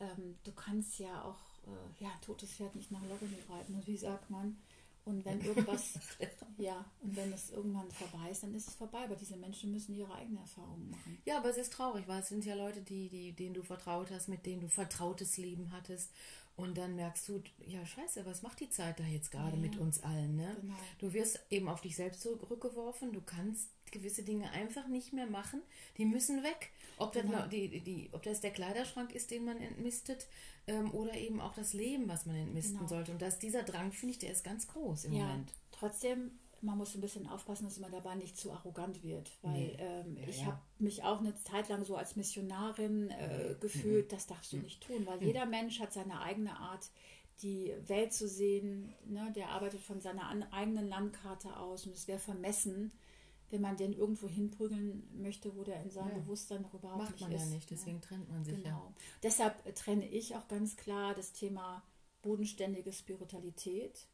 ähm, 0.00 0.36
du 0.44 0.52
kannst 0.52 0.98
ja 0.98 1.22
auch 1.22 1.38
äh, 1.66 2.04
ja, 2.04 2.10
totes 2.24 2.52
Pferd 2.52 2.74
nicht 2.74 2.90
nach 2.90 3.02
Locken 3.02 3.34
reiten. 3.48 3.74
Und 3.74 3.86
wie 3.86 3.96
sagt 3.96 4.30
man? 4.30 4.56
Und 5.04 5.22
wenn 5.26 5.40
irgendwas, 5.42 5.98
ja, 6.56 6.82
und 7.02 7.14
wenn 7.14 7.30
es 7.32 7.50
irgendwann 7.50 7.90
vorbei 7.90 8.30
ist, 8.30 8.42
dann 8.42 8.54
ist 8.54 8.68
es 8.68 8.74
vorbei. 8.74 9.04
Aber 9.04 9.16
diese 9.16 9.36
Menschen 9.36 9.70
müssen 9.70 9.94
ihre 9.94 10.14
eigenen 10.14 10.38
Erfahrungen 10.38 10.90
machen. 10.90 11.18
Ja, 11.26 11.38
aber 11.38 11.50
es 11.50 11.58
ist 11.58 11.74
traurig, 11.74 12.08
weil 12.08 12.22
es 12.22 12.28
sind 12.28 12.44
ja 12.44 12.54
Leute, 12.54 12.80
die, 12.80 13.08
die, 13.10 13.32
denen 13.32 13.54
du 13.54 13.62
vertraut 13.62 14.10
hast, 14.10 14.28
mit 14.28 14.46
denen 14.46 14.62
du 14.62 14.68
vertrautes 14.68 15.36
Leben 15.36 15.72
hattest. 15.72 16.10
Und 16.56 16.78
dann 16.78 16.94
merkst 16.94 17.28
du, 17.28 17.42
ja, 17.66 17.84
scheiße, 17.84 18.24
was 18.26 18.42
macht 18.42 18.60
die 18.60 18.70
Zeit 18.70 19.00
da 19.00 19.04
jetzt 19.04 19.32
gerade 19.32 19.56
ja, 19.56 19.62
mit 19.62 19.76
uns 19.76 20.02
allen? 20.04 20.36
Ne? 20.36 20.56
Genau. 20.60 20.74
Du 20.98 21.12
wirst 21.12 21.44
eben 21.50 21.68
auf 21.68 21.80
dich 21.80 21.96
selbst 21.96 22.22
zurückgeworfen, 22.22 23.12
du 23.12 23.20
kannst 23.20 23.70
gewisse 23.90 24.22
Dinge 24.22 24.50
einfach 24.52 24.86
nicht 24.86 25.12
mehr 25.12 25.26
machen, 25.26 25.62
die 25.98 26.04
müssen 26.04 26.44
weg. 26.44 26.70
Ob, 26.96 27.12
genau. 27.12 27.38
das, 27.38 27.48
die, 27.48 27.80
die, 27.80 28.08
ob 28.12 28.22
das 28.22 28.40
der 28.40 28.52
Kleiderschrank 28.52 29.12
ist, 29.12 29.32
den 29.32 29.44
man 29.44 29.60
entmistet, 29.60 30.28
ähm, 30.66 30.92
oder 30.94 31.14
eben 31.14 31.40
auch 31.40 31.54
das 31.54 31.72
Leben, 31.72 32.08
was 32.08 32.24
man 32.24 32.36
entmisten 32.36 32.76
genau. 32.76 32.88
sollte. 32.88 33.12
Und 33.12 33.20
dass 33.20 33.38
dieser 33.38 33.64
Drang, 33.64 33.92
finde 33.92 34.12
ich, 34.12 34.18
der 34.18 34.30
ist 34.30 34.44
ganz 34.44 34.68
groß 34.68 35.06
im 35.06 35.14
ja, 35.14 35.24
Moment. 35.24 35.52
Trotzdem, 35.72 36.38
man 36.64 36.78
muss 36.78 36.94
ein 36.94 37.00
bisschen 37.00 37.28
aufpassen, 37.28 37.64
dass 37.64 37.78
man 37.78 37.92
dabei 37.92 38.14
nicht 38.14 38.36
zu 38.36 38.52
arrogant 38.52 39.02
wird, 39.02 39.30
weil 39.42 39.52
nee. 39.52 39.76
ähm, 39.78 40.16
ja, 40.16 40.28
ich 40.28 40.40
ja. 40.40 40.46
habe 40.46 40.60
mich 40.78 41.02
auch 41.04 41.20
eine 41.20 41.34
Zeit 41.36 41.68
lang 41.68 41.84
so 41.84 41.96
als 41.96 42.16
Missionarin 42.16 43.10
äh, 43.10 43.54
gefühlt, 43.60 44.06
mhm. 44.06 44.14
das 44.14 44.26
darfst 44.26 44.52
du 44.52 44.56
mhm. 44.56 44.62
nicht 44.62 44.82
tun, 44.82 45.06
weil 45.06 45.18
mhm. 45.18 45.26
jeder 45.26 45.46
Mensch 45.46 45.80
hat 45.80 45.92
seine 45.92 46.20
eigene 46.20 46.56
Art, 46.58 46.90
die 47.42 47.74
Welt 47.86 48.12
zu 48.12 48.28
sehen. 48.28 48.94
Ne? 49.06 49.32
Der 49.34 49.50
arbeitet 49.50 49.80
von 49.80 50.00
seiner 50.00 50.30
eigenen 50.52 50.88
Landkarte 50.88 51.56
aus 51.56 51.86
und 51.86 51.92
es 51.92 52.06
wäre 52.06 52.18
vermessen, 52.20 52.92
wenn 53.50 53.60
man 53.60 53.76
den 53.76 53.92
irgendwo 53.92 54.28
hinprügeln 54.28 55.08
möchte, 55.20 55.54
wo 55.56 55.64
der 55.64 55.82
in 55.82 55.90
seinem 55.90 56.10
ja. 56.10 56.18
Bewusstsein 56.18 56.62
noch 56.62 56.74
überhaupt 56.74 56.98
Macht 56.98 57.10
nicht 57.12 57.20
ist. 57.20 57.28
Macht 57.28 57.38
man 57.38 57.48
ja 57.48 57.54
nicht, 57.54 57.70
deswegen 57.70 58.00
trennt 58.00 58.28
man 58.30 58.44
sich 58.44 58.62
genau. 58.62 58.68
ja. 58.68 58.94
Deshalb 59.22 59.74
trenne 59.74 60.08
ich 60.08 60.34
auch 60.34 60.48
ganz 60.48 60.76
klar 60.76 61.14
das 61.14 61.32
Thema 61.32 61.82
bodenständige 62.22 62.92
Spiritualität 62.92 64.06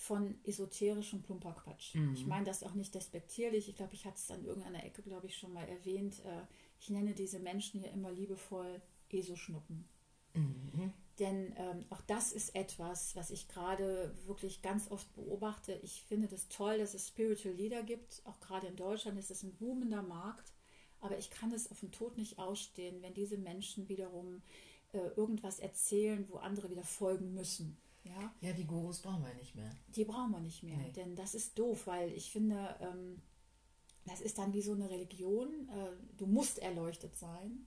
von 0.00 0.34
esoterischem 0.44 1.20
Plumperquatsch. 1.22 1.94
Mhm. 1.94 2.14
Ich 2.14 2.26
meine 2.26 2.46
das 2.46 2.62
auch 2.62 2.72
nicht 2.72 2.94
despektierlich. 2.94 3.68
Ich 3.68 3.76
glaube, 3.76 3.92
ich 3.92 4.06
hatte 4.06 4.16
es 4.16 4.30
an 4.30 4.46
irgendeiner 4.46 4.82
Ecke, 4.82 5.02
glaube 5.02 5.26
ich, 5.26 5.36
schon 5.36 5.52
mal 5.52 5.68
erwähnt. 5.68 6.24
Äh, 6.24 6.40
ich 6.80 6.88
nenne 6.88 7.12
diese 7.12 7.38
Menschen 7.38 7.80
hier 7.80 7.92
immer 7.92 8.10
liebevoll 8.10 8.80
Esoschnuppen. 9.10 9.84
Mhm. 10.32 10.94
Denn 11.18 11.52
ähm, 11.58 11.84
auch 11.90 12.00
das 12.06 12.32
ist 12.32 12.54
etwas, 12.54 13.14
was 13.14 13.30
ich 13.30 13.46
gerade 13.48 14.16
wirklich 14.24 14.62
ganz 14.62 14.90
oft 14.90 15.12
beobachte. 15.14 15.78
Ich 15.82 16.02
finde 16.02 16.28
das 16.28 16.48
toll, 16.48 16.78
dass 16.78 16.94
es 16.94 17.08
Spiritual 17.08 17.54
Leader 17.54 17.82
gibt. 17.82 18.22
Auch 18.24 18.40
gerade 18.40 18.68
in 18.68 18.76
Deutschland 18.76 19.18
ist 19.18 19.30
es 19.30 19.42
ein 19.42 19.54
boomender 19.56 20.02
Markt. 20.02 20.54
Aber 21.00 21.18
ich 21.18 21.28
kann 21.28 21.52
es 21.52 21.70
auf 21.70 21.80
den 21.80 21.92
Tod 21.92 22.16
nicht 22.16 22.38
ausstehen, 22.38 23.02
wenn 23.02 23.12
diese 23.12 23.36
Menschen 23.36 23.90
wiederum 23.90 24.40
äh, 24.94 25.08
irgendwas 25.14 25.58
erzählen, 25.58 26.26
wo 26.30 26.38
andere 26.38 26.70
wieder 26.70 26.84
folgen 26.84 27.34
müssen. 27.34 27.76
Ja? 28.04 28.32
ja, 28.40 28.52
die 28.52 28.66
Gurus 28.66 29.00
brauchen 29.00 29.24
wir 29.24 29.34
nicht 29.34 29.54
mehr. 29.54 29.70
Die 29.88 30.04
brauchen 30.04 30.32
wir 30.32 30.40
nicht 30.40 30.62
mehr, 30.62 30.78
nee. 30.78 30.92
denn 30.92 31.14
das 31.16 31.34
ist 31.34 31.58
doof, 31.58 31.86
weil 31.86 32.10
ich 32.12 32.30
finde, 32.30 32.76
ähm, 32.80 33.20
das 34.06 34.20
ist 34.20 34.38
dann 34.38 34.52
wie 34.52 34.62
so 34.62 34.72
eine 34.72 34.90
Religion. 34.90 35.68
Äh, 35.68 36.16
du 36.16 36.26
musst 36.26 36.58
erleuchtet 36.58 37.16
sein. 37.16 37.66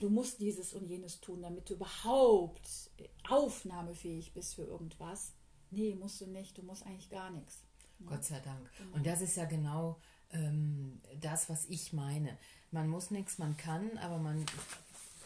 Du 0.00 0.08
musst 0.08 0.40
dieses 0.40 0.72
und 0.72 0.86
jenes 0.86 1.20
tun, 1.20 1.42
damit 1.42 1.68
du 1.68 1.74
überhaupt 1.74 2.90
aufnahmefähig 3.28 4.32
bist 4.32 4.54
für 4.54 4.64
irgendwas. 4.64 5.32
Nee, 5.70 5.94
musst 5.94 6.20
du 6.20 6.26
nicht. 6.26 6.56
Du 6.56 6.62
musst 6.62 6.86
eigentlich 6.86 7.10
gar 7.10 7.30
nichts. 7.30 7.64
Ja. 8.00 8.06
Gott 8.06 8.24
sei 8.24 8.40
Dank. 8.40 8.70
Genau. 8.78 8.96
Und 8.96 9.06
das 9.06 9.20
ist 9.20 9.36
ja 9.36 9.44
genau 9.44 10.00
ähm, 10.30 11.00
das, 11.20 11.48
was 11.48 11.66
ich 11.66 11.92
meine. 11.92 12.38
Man 12.70 12.88
muss 12.88 13.10
nichts, 13.10 13.38
man 13.38 13.56
kann, 13.56 13.98
aber 13.98 14.18
man, 14.18 14.44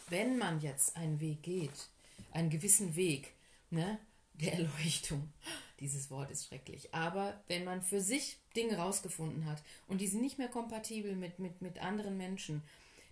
wenn 0.09 0.37
man 0.37 0.61
jetzt 0.61 0.95
einen 0.95 1.19
Weg 1.19 1.41
geht, 1.43 1.89
einen 2.31 2.49
gewissen 2.49 2.95
Weg, 2.95 3.33
ne, 3.71 3.99
der 4.33 4.53
Erleuchtung, 4.53 5.31
dieses 5.79 6.09
Wort 6.09 6.31
ist 6.31 6.47
schrecklich, 6.47 6.93
aber 6.93 7.41
wenn 7.47 7.65
man 7.65 7.81
für 7.81 8.01
sich 8.01 8.37
Dinge 8.55 8.77
rausgefunden 8.77 9.45
hat 9.45 9.61
und 9.87 10.01
die 10.01 10.07
sind 10.07 10.21
nicht 10.21 10.37
mehr 10.37 10.47
kompatibel 10.47 11.15
mit, 11.15 11.39
mit, 11.39 11.61
mit 11.61 11.81
anderen 11.81 12.17
Menschen, 12.17 12.63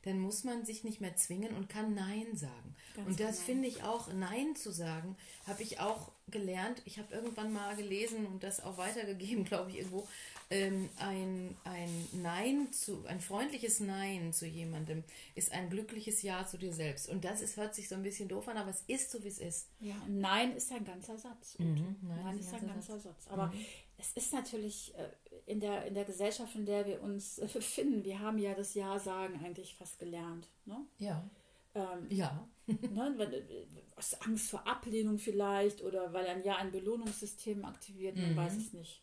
dann 0.04 0.20
muss 0.20 0.44
man 0.44 0.66
sich 0.66 0.84
nicht 0.84 1.02
mehr 1.02 1.16
zwingen 1.18 1.56
und 1.56 1.68
kann 1.68 1.94
Nein 1.94 2.36
sagen. 2.36 2.76
Ganz 2.96 3.10
und 3.10 3.20
das 3.20 3.38
genau. 3.38 3.46
finde 3.46 3.68
ich 3.68 3.84
auch, 3.84 4.12
Nein 4.14 4.56
zu 4.56 4.72
sagen, 4.72 5.18
habe 5.46 5.64
ich 5.64 5.80
auch 5.80 6.12
gelernt. 6.30 6.82
Ich 6.86 6.98
habe 6.98 7.14
irgendwann 7.14 7.52
mal 7.52 7.76
gelesen 7.76 8.26
und 8.26 8.44
das 8.44 8.64
auch 8.64 8.78
weitergegeben, 8.78 9.44
glaube 9.46 9.72
ich, 9.72 9.78
irgendwo. 9.80 10.08
Ähm, 10.50 10.90
ein, 10.98 11.58
ein 11.66 12.08
Nein 12.14 12.72
zu, 12.72 13.06
ein 13.06 13.20
freundliches 13.20 13.82
Nein 13.82 14.32
zu 14.32 14.46
jemandem 14.46 15.04
ist 15.36 15.52
ein 15.52 15.70
glückliches 15.70 16.22
Ja 16.22 16.46
zu 16.48 16.58
dir 16.58 16.72
selbst. 16.72 17.10
Und 17.10 17.26
das 17.26 17.42
ist, 17.42 17.58
hört 17.58 17.76
sich 17.76 17.90
so 17.90 17.96
ein 17.96 18.04
bisschen 18.04 18.30
doof 18.30 18.48
an, 18.48 18.56
aber 18.56 18.70
es 18.70 18.82
ist 18.88 19.12
so, 19.12 19.22
wie 19.24 19.28
es 19.28 19.40
ist. 19.40 19.68
Ja, 19.82 19.96
Nein 20.08 20.56
ist 20.56 20.72
ein 20.72 20.86
ganzer 20.86 21.18
Satz. 21.18 21.60
Mhm, 21.60 21.98
Nein, 22.02 22.20
Nein, 22.24 22.40
ist 22.40 22.54
ein 22.54 22.66
ganzer, 22.66 22.68
ganzer 22.74 23.00
Satz. 23.00 23.26
Satz. 23.26 23.28
Aber 23.34 23.48
mhm. 23.48 23.66
es 23.98 24.14
ist 24.14 24.34
natürlich 24.34 24.94
äh, 24.96 25.10
in 25.52 25.60
der, 25.60 25.86
in 25.86 25.94
der 25.94 26.06
Gesellschaft, 26.06 26.56
in 26.56 26.66
der 26.66 26.86
wir 26.86 27.02
uns 27.02 27.40
äh, 27.40 27.48
befinden, 27.52 28.06
wir 28.06 28.20
haben 28.20 28.38
ja 28.38 28.54
das 28.54 28.74
Ja-Sagen 28.74 29.42
eigentlich 29.44 29.76
fast 29.76 30.00
gelernt. 30.00 30.48
Ne? 30.66 30.78
Ja. 31.00 31.30
Ähm, 31.76 32.08
ja. 32.10 32.48
ne, 32.68 33.14
wenn, 33.18 33.34
äh, 33.34 33.66
aus 33.98 34.14
Angst 34.22 34.50
vor 34.50 34.66
Ablehnung 34.66 35.18
vielleicht 35.18 35.82
oder 35.82 36.14
weil 36.14 36.28
ein 36.28 36.44
Ja 36.44 36.56
ein 36.56 36.72
Belohnungssystem 36.72 37.66
aktiviert, 37.66 38.16
man 38.16 38.32
mhm. 38.32 38.38
weiß 38.38 38.56
es 38.56 38.72
nicht. 38.72 39.02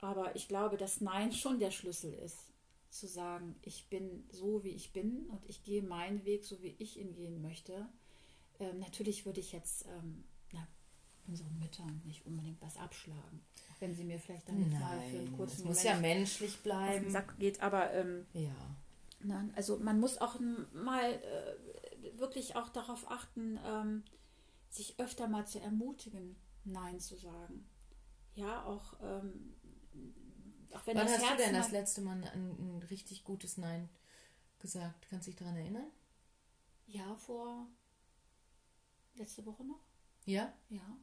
Aber 0.00 0.36
ich 0.36 0.48
glaube, 0.48 0.76
dass 0.76 1.00
Nein 1.00 1.32
schon 1.32 1.58
der 1.58 1.70
Schlüssel 1.70 2.12
ist, 2.12 2.52
zu 2.90 3.06
sagen, 3.06 3.56
ich 3.62 3.88
bin 3.88 4.24
so, 4.30 4.62
wie 4.64 4.70
ich 4.70 4.92
bin 4.92 5.26
und 5.26 5.44
ich 5.48 5.64
gehe 5.64 5.82
meinen 5.82 6.24
Weg, 6.24 6.44
so 6.44 6.62
wie 6.62 6.74
ich 6.78 6.98
ihn 6.98 7.14
gehen 7.14 7.40
möchte. 7.42 7.88
Ähm, 8.60 8.78
natürlich 8.78 9.26
würde 9.26 9.40
ich 9.40 9.52
jetzt 9.52 9.86
ähm, 9.86 10.24
na, 10.52 10.66
unseren 11.26 11.58
Müttern 11.58 12.02
nicht 12.04 12.26
unbedingt 12.26 12.60
was 12.60 12.76
abschlagen 12.76 13.40
wenn 13.84 13.94
sie 13.94 14.04
mir 14.04 14.18
vielleicht 14.18 14.48
dann 14.48 14.60
Nein, 14.60 14.80
mal 14.80 15.00
für 15.10 15.18
einen 15.18 15.36
kurzen 15.36 15.60
es 15.60 15.64
muss 15.64 15.82
ja 15.82 15.96
menschlich 15.96 16.62
bleiben. 16.62 16.94
Auf 16.94 17.00
den 17.00 17.10
Sack 17.10 17.38
geht, 17.38 17.62
aber 17.62 17.92
ähm, 17.92 18.26
ja. 18.32 18.54
Na, 19.20 19.46
also 19.54 19.78
man 19.78 20.00
muss 20.00 20.18
auch 20.18 20.38
mal 20.72 21.12
äh, 21.12 22.18
wirklich 22.18 22.56
auch 22.56 22.70
darauf 22.70 23.10
achten, 23.10 23.58
ähm, 23.66 24.02
sich 24.70 24.98
öfter 24.98 25.28
mal 25.28 25.46
zu 25.46 25.60
ermutigen, 25.60 26.36
Nein 26.64 26.98
zu 26.98 27.16
sagen. 27.16 27.66
Ja, 28.34 28.64
auch, 28.64 28.94
ähm, 29.02 29.54
auch 30.72 30.86
wenn 30.86 30.96
Wann 30.96 31.06
das 31.06 31.18
hast 31.18 31.28
Herz 31.28 31.38
du 31.38 31.44
denn 31.44 31.54
das 31.54 31.70
letzte 31.70 32.00
Mal 32.00 32.22
ein, 32.24 32.24
ein, 32.24 32.82
richtig 32.90 33.24
gutes 33.24 33.56
Nein 33.58 33.88
gesagt? 34.58 35.06
Kannst 35.08 35.26
du 35.26 35.30
dich 35.30 35.38
daran 35.38 35.56
erinnern? 35.56 35.90
Ja, 36.86 37.14
vor 37.16 37.66
letzte 39.14 39.44
Woche 39.46 39.64
noch. 39.64 39.80
Ja? 40.26 40.52
Ja. 40.68 40.96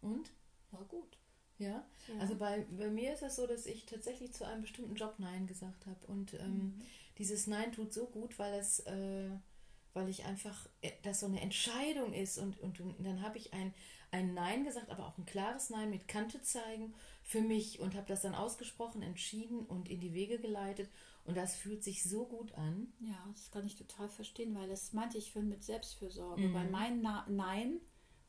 Und? 0.00 0.30
War 0.70 0.84
gut. 0.84 1.18
Ja, 1.58 1.86
ja. 2.08 2.18
also 2.18 2.34
bei, 2.34 2.66
bei 2.70 2.88
mir 2.88 3.12
ist 3.12 3.22
es 3.22 3.36
so, 3.36 3.46
dass 3.46 3.66
ich 3.66 3.86
tatsächlich 3.86 4.32
zu 4.32 4.44
einem 4.44 4.62
bestimmten 4.62 4.96
Job 4.96 5.14
Nein 5.18 5.46
gesagt 5.46 5.86
habe. 5.86 6.06
Und 6.06 6.34
ähm, 6.34 6.54
mhm. 6.54 6.82
dieses 7.18 7.46
Nein 7.46 7.72
tut 7.72 7.92
so 7.92 8.06
gut, 8.06 8.38
weil 8.38 8.54
es, 8.54 8.80
äh, 8.80 9.30
weil 9.92 10.08
ich 10.08 10.24
einfach, 10.24 10.66
äh, 10.80 10.90
das 11.02 11.20
so 11.20 11.26
eine 11.26 11.40
Entscheidung 11.40 12.14
ist. 12.14 12.38
Und, 12.38 12.58
und, 12.60 12.80
und 12.80 13.04
dann 13.04 13.22
habe 13.22 13.38
ich 13.38 13.52
ein, 13.52 13.72
ein 14.10 14.34
Nein 14.34 14.64
gesagt, 14.64 14.90
aber 14.90 15.06
auch 15.06 15.18
ein 15.18 15.26
klares 15.26 15.70
Nein 15.70 15.90
mit 15.90 16.08
Kante 16.08 16.42
zeigen 16.42 16.94
für 17.22 17.40
mich 17.40 17.80
und 17.80 17.94
habe 17.94 18.06
das 18.06 18.22
dann 18.22 18.34
ausgesprochen, 18.34 19.02
entschieden 19.02 19.60
und 19.60 19.88
in 19.88 20.00
die 20.00 20.14
Wege 20.14 20.38
geleitet. 20.38 20.90
Und 21.24 21.36
das 21.36 21.54
fühlt 21.54 21.84
sich 21.84 22.02
so 22.02 22.26
gut 22.26 22.52
an. 22.54 22.92
Ja, 23.00 23.16
das 23.32 23.50
kann 23.50 23.64
ich 23.64 23.76
total 23.76 24.08
verstehen, 24.08 24.54
weil 24.54 24.68
das 24.68 24.92
meinte 24.92 25.18
ich 25.18 25.32
vorhin 25.32 25.50
mit 25.50 25.62
Selbstfürsorge. 25.62 26.48
Mhm. 26.48 26.54
Weil 26.54 26.70
mein 26.70 27.00
Na 27.00 27.24
Nein 27.28 27.80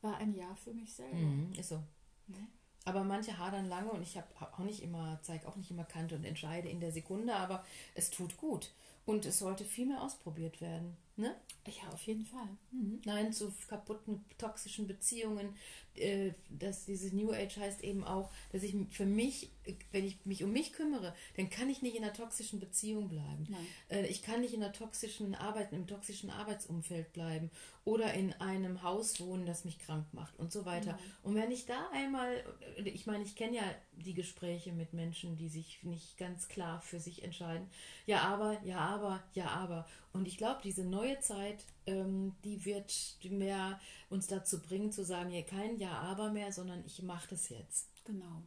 war 0.02 0.18
ein 0.18 0.36
Ja 0.36 0.56
für 0.56 0.74
mich 0.74 0.94
selber. 0.94 1.16
Mhm, 1.16 1.54
ist 1.58 1.70
so. 1.70 1.84
Ja. 2.28 2.48
Aber 2.86 3.04
manche 3.04 3.38
hadern 3.38 3.68
lange 3.70 3.92
und 3.92 4.02
ich 4.04 4.18
habe 4.18 4.28
auch 4.40 4.60
nicht 4.60 4.84
immer, 4.84 5.20
zeige 5.24 5.48
auch 5.48 5.56
nicht 5.56 5.72
immer 5.72 5.86
Kante 5.86 6.16
und 6.16 6.26
entscheide 6.26 6.68
in 6.70 6.82
der 6.82 6.92
Sekunde, 6.92 7.34
aber 7.36 7.64
es 7.96 8.10
tut 8.10 8.38
gut. 8.38 8.72
Und 9.06 9.26
es 9.26 9.40
sollte 9.40 9.66
viel 9.66 9.86
mehr 9.86 10.02
ausprobiert 10.02 10.62
werden. 10.62 10.96
Ne? 11.16 11.36
Ja, 11.68 11.90
auf 11.92 12.04
jeden 12.04 12.26
Fall. 12.26 12.48
Mhm. 12.72 13.02
Nein 13.06 13.34
zu 13.34 13.54
kaputten, 13.68 14.24
toxischen 14.38 14.88
Beziehungen. 14.88 15.56
Äh, 15.96 16.32
dass 16.50 16.86
dieses 16.86 17.14
New 17.14 17.32
Age 17.32 17.58
heißt 17.58 17.84
eben 17.84 18.04
auch, 18.04 18.32
dass 18.52 18.64
ich 18.64 18.76
für 18.90 19.06
mich, 19.06 19.52
wenn 19.92 20.06
ich 20.06 20.26
mich 20.26 20.44
um 20.44 20.52
mich 20.52 20.74
kümmere, 20.74 21.14
dann 21.38 21.50
kann 21.50 21.70
ich 21.70 21.82
nicht 21.82 21.96
in 21.96 22.04
einer 22.04 22.14
toxischen 22.14 22.60
Beziehung 22.60 23.10
bleiben. 23.10 23.48
Äh, 23.90 24.08
ich 24.08 24.24
kann 24.24 24.42
nicht 24.42 24.54
in 24.54 24.64
einer 24.64 24.74
toxischen 24.74 25.36
Arbeit, 25.36 25.72
im 25.72 25.88
toxischen 25.88 26.30
Arbeitsumfeld 26.30 27.14
bleiben 27.14 27.52
oder 27.86 28.14
in 28.14 28.34
einem 28.34 28.82
Haus 28.82 29.20
wohnen, 29.20 29.46
das 29.46 29.66
mich 29.66 29.78
krank 29.78 30.06
macht 30.14 30.38
und 30.40 30.52
so 30.52 30.66
weiter. 30.66 30.94
Nein. 30.94 31.12
Und 31.24 31.36
wenn 31.36 31.52
ich 31.52 31.66
da 31.66 31.90
einmal, 31.92 32.44
ich 32.84 33.06
meine, 33.06 33.24
ich 33.24 33.36
kenne 33.36 33.58
ja 33.58 33.64
die 33.92 34.14
Gespräche 34.14 34.72
mit 34.72 34.94
Menschen, 34.94 35.36
die 35.36 35.50
sich 35.50 35.84
nicht 35.84 36.18
ganz 36.18 36.48
klar 36.48 36.82
für 36.82 37.00
sich 37.00 37.24
entscheiden. 37.24 37.68
Ja, 38.06 38.22
aber, 38.22 38.60
ja, 38.64 38.80
aber, 38.80 39.22
ja, 39.34 39.48
aber. 39.48 39.86
Und 40.14 40.28
ich 40.28 40.38
glaube, 40.38 40.62
diese 40.64 40.86
neue 40.86 41.20
Zeit, 41.20 41.66
ähm, 41.86 42.36
die 42.44 42.64
wird 42.66 43.18
mehr 43.30 43.80
uns 44.10 44.28
dazu 44.28 44.62
bringen, 44.62 44.92
zu 44.92 45.04
sagen, 45.04 45.30
hier 45.30 45.44
kein 45.44 45.78
Ja, 45.78 46.00
aber 46.00 46.32
mehr, 46.32 46.52
sondern 46.52 46.84
ich 46.86 47.02
mache 47.02 47.30
das 47.30 47.50
jetzt. 47.50 47.88
Genau. 48.06 48.44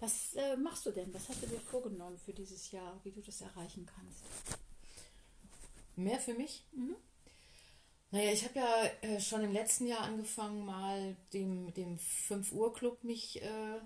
Was 0.00 0.34
äh, 0.34 0.56
machst 0.56 0.86
du 0.86 0.90
denn? 0.90 1.12
Was 1.14 1.28
hast 1.28 1.42
du 1.42 1.46
dir 1.46 1.60
vorgenommen 1.60 2.18
für 2.18 2.32
dieses 2.32 2.70
Jahr, 2.72 2.98
wie 3.04 3.12
du 3.12 3.20
das 3.20 3.40
erreichen 3.40 3.86
kannst? 3.86 4.24
Mehr 5.96 6.18
für 6.20 6.34
mich? 6.34 6.64
Mhm. 6.72 6.96
Naja, 8.10 8.32
ich 8.32 8.44
habe 8.44 8.58
ja 8.58 8.84
äh, 9.02 9.20
schon 9.20 9.42
im 9.44 9.52
letzten 9.52 9.86
Jahr 9.86 10.00
angefangen, 10.00 10.64
mal 10.64 11.16
dem, 11.32 11.74
dem 11.74 11.98
5 11.98 12.52
Uhr 12.52 12.72
Club 12.72 13.04
mich 13.04 13.42
äh, 13.42 13.80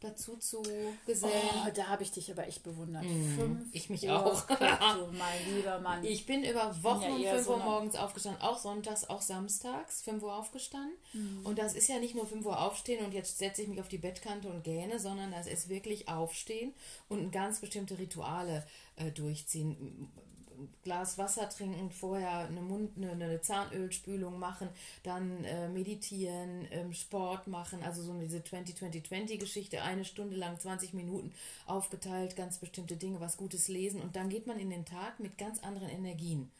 dazu 0.00 0.36
zu 0.36 0.62
gesellen. 1.06 1.32
Oh, 1.66 1.70
da 1.74 1.88
habe 1.88 2.02
ich 2.02 2.12
dich 2.12 2.30
aber 2.30 2.46
echt 2.46 2.62
bewundert. 2.62 3.04
Mhm. 3.04 3.66
ich 3.72 3.90
mich 3.90 4.10
auch. 4.10 4.46
Club, 4.46 4.58
du, 4.58 5.16
mein 5.16 5.54
lieber 5.54 5.80
Mann. 5.80 6.04
Ich 6.04 6.26
bin 6.26 6.44
über 6.44 6.74
Wochen 6.82 7.12
um 7.12 7.20
eher 7.20 7.34
5 7.34 7.46
so 7.46 7.52
Uhr 7.52 7.58
morgens 7.58 7.96
aufgestanden, 7.96 8.42
auch 8.42 8.58
sonntags, 8.58 9.08
auch 9.08 9.22
samstags, 9.22 10.02
5 10.02 10.22
Uhr 10.22 10.34
aufgestanden. 10.34 10.96
Und 11.44 11.58
das 11.58 11.74
ist 11.74 11.88
ja 11.88 11.98
nicht 11.98 12.14
nur 12.14 12.26
5 12.26 12.44
Uhr 12.46 12.60
aufstehen 12.60 13.04
und 13.04 13.12
jetzt 13.12 13.38
setze 13.38 13.62
ich 13.62 13.68
mich 13.68 13.80
auf 13.80 13.88
die 13.88 13.98
Bettkante 13.98 14.48
und 14.48 14.64
gähne, 14.64 14.98
sondern 14.98 15.32
das 15.32 15.46
ist 15.46 15.68
wirklich 15.68 16.08
aufstehen 16.08 16.72
und 17.08 17.32
ganz 17.32 17.60
bestimmte 17.60 17.98
Rituale 17.98 18.66
äh, 18.96 19.10
durchziehen. 19.10 20.10
Glas 20.82 21.18
Wasser 21.18 21.48
trinken, 21.48 21.90
vorher 21.90 22.40
eine, 22.40 22.60
Mund, 22.60 22.96
eine, 22.96 23.12
eine 23.12 23.40
Zahnölspülung 23.40 24.38
machen, 24.38 24.68
dann 25.02 25.44
äh, 25.44 25.68
meditieren, 25.68 26.66
ähm, 26.70 26.92
Sport 26.92 27.46
machen, 27.46 27.82
also 27.82 28.02
so 28.02 28.12
diese 28.18 28.38
20-20-20-Geschichte, 28.38 29.82
eine 29.82 30.04
Stunde 30.04 30.36
lang, 30.36 30.58
20 30.58 30.94
Minuten 30.94 31.32
aufgeteilt, 31.66 32.36
ganz 32.36 32.58
bestimmte 32.58 32.96
Dinge, 32.96 33.20
was 33.20 33.36
Gutes 33.36 33.68
lesen 33.68 34.00
und 34.00 34.16
dann 34.16 34.28
geht 34.28 34.46
man 34.46 34.58
in 34.58 34.70
den 34.70 34.84
Tag 34.84 35.20
mit 35.20 35.38
ganz 35.38 35.62
anderen 35.62 35.88
Energien. 35.88 36.50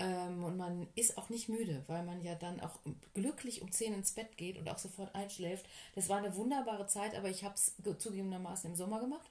Ähm, 0.00 0.44
und 0.44 0.56
man 0.56 0.86
ist 0.94 1.18
auch 1.18 1.28
nicht 1.28 1.48
müde, 1.48 1.82
weil 1.88 2.04
man 2.04 2.22
ja 2.22 2.34
dann 2.36 2.60
auch 2.60 2.78
glücklich 3.14 3.62
um 3.62 3.72
10 3.72 3.94
ins 3.94 4.12
Bett 4.12 4.36
geht 4.36 4.56
und 4.56 4.68
auch 4.68 4.78
sofort 4.78 5.14
einschläft. 5.14 5.66
Das 5.94 6.08
war 6.08 6.18
eine 6.18 6.36
wunderbare 6.36 6.86
Zeit, 6.86 7.16
aber 7.16 7.28
ich 7.28 7.42
habe 7.44 7.54
es 7.54 7.74
zugegebenermaßen 7.98 8.70
im 8.70 8.76
Sommer 8.76 9.00
gemacht. 9.00 9.28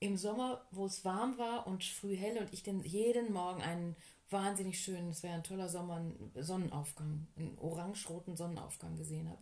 Im 0.00 0.16
Sommer, 0.16 0.66
wo 0.70 0.86
es 0.86 1.04
warm 1.04 1.38
war 1.38 1.66
und 1.66 1.84
früh 1.84 2.16
hell 2.16 2.38
und 2.38 2.52
ich 2.52 2.62
den 2.62 2.82
jeden 2.84 3.32
Morgen 3.32 3.62
einen 3.62 3.96
wahnsinnig 4.30 4.80
schönen, 4.80 5.10
es 5.10 5.22
wäre 5.22 5.34
ein 5.34 5.44
toller 5.44 5.68
Sommer, 5.68 5.96
einen 5.96 6.32
Sonnenaufgang, 6.34 7.26
einen 7.36 7.58
orange-roten 7.58 8.36
Sonnenaufgang 8.36 8.96
gesehen 8.96 9.28
habe. 9.28 9.40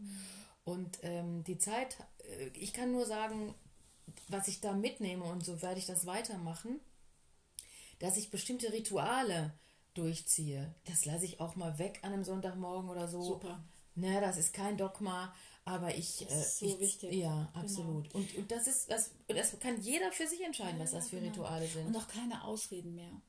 Und 0.65 0.99
ähm, 1.03 1.45
die 1.45 1.59
Zeit, 1.59 1.97
äh, 2.39 2.49
ich 2.49 2.73
kann 2.73 2.93
nur 2.93 3.07
sagen, 3.07 3.55
was 4.29 4.49
ich 4.49 4.61
da 4.61 4.73
mitnehme 4.73 5.25
und 5.25 5.45
so 5.45 5.63
werde 5.63 5.79
ich 5.79 5.87
das 5.87 6.07
weitermachen, 6.07 6.81
dass 7.99 8.17
ich 8.17 8.31
bestimmte 8.31 8.73
Rituale 8.73 9.53
durchziehe. 9.95 10.75
Das 10.85 11.05
lasse 11.05 11.25
ich 11.25 11.41
auch 11.41 11.57
mal 11.57 11.79
weg 11.79 12.01
an 12.03 12.13
einem 12.13 12.25
Sonntagmorgen 12.25 12.91
oder 12.91 13.09
so. 13.09 13.23
Super. 13.23 13.65
Ne, 13.95 14.21
das 14.21 14.37
ist 14.37 14.53
kein 14.53 14.77
Dogma, 14.77 15.33
aber 15.67 15.95
ich. 15.95 16.25
Das 16.27 16.33
ist 16.33 16.63
äh, 16.63 16.67
so 16.69 16.75
ich, 16.75 16.81
wichtig. 16.81 17.13
Ja, 17.13 17.51
Genau. 17.53 17.65
absolut. 17.65 18.15
Und, 18.15 18.35
und 18.37 18.51
das 18.51 18.67
ist, 18.67 18.91
das, 18.91 19.11
das 19.27 19.59
kann 19.59 19.79
jeder 19.83 20.11
für 20.13 20.27
sich 20.27 20.43
entscheiden, 20.43 20.79
was 20.79 20.93
das 20.93 21.09
für 21.11 21.17
genau. 21.17 21.33
Rituale 21.33 21.67
sind. 21.67 21.87
Und 21.89 21.97
auch 21.97 22.09
keine 22.09 22.43
Ausreden 22.45 22.95
mehr. 22.95 23.21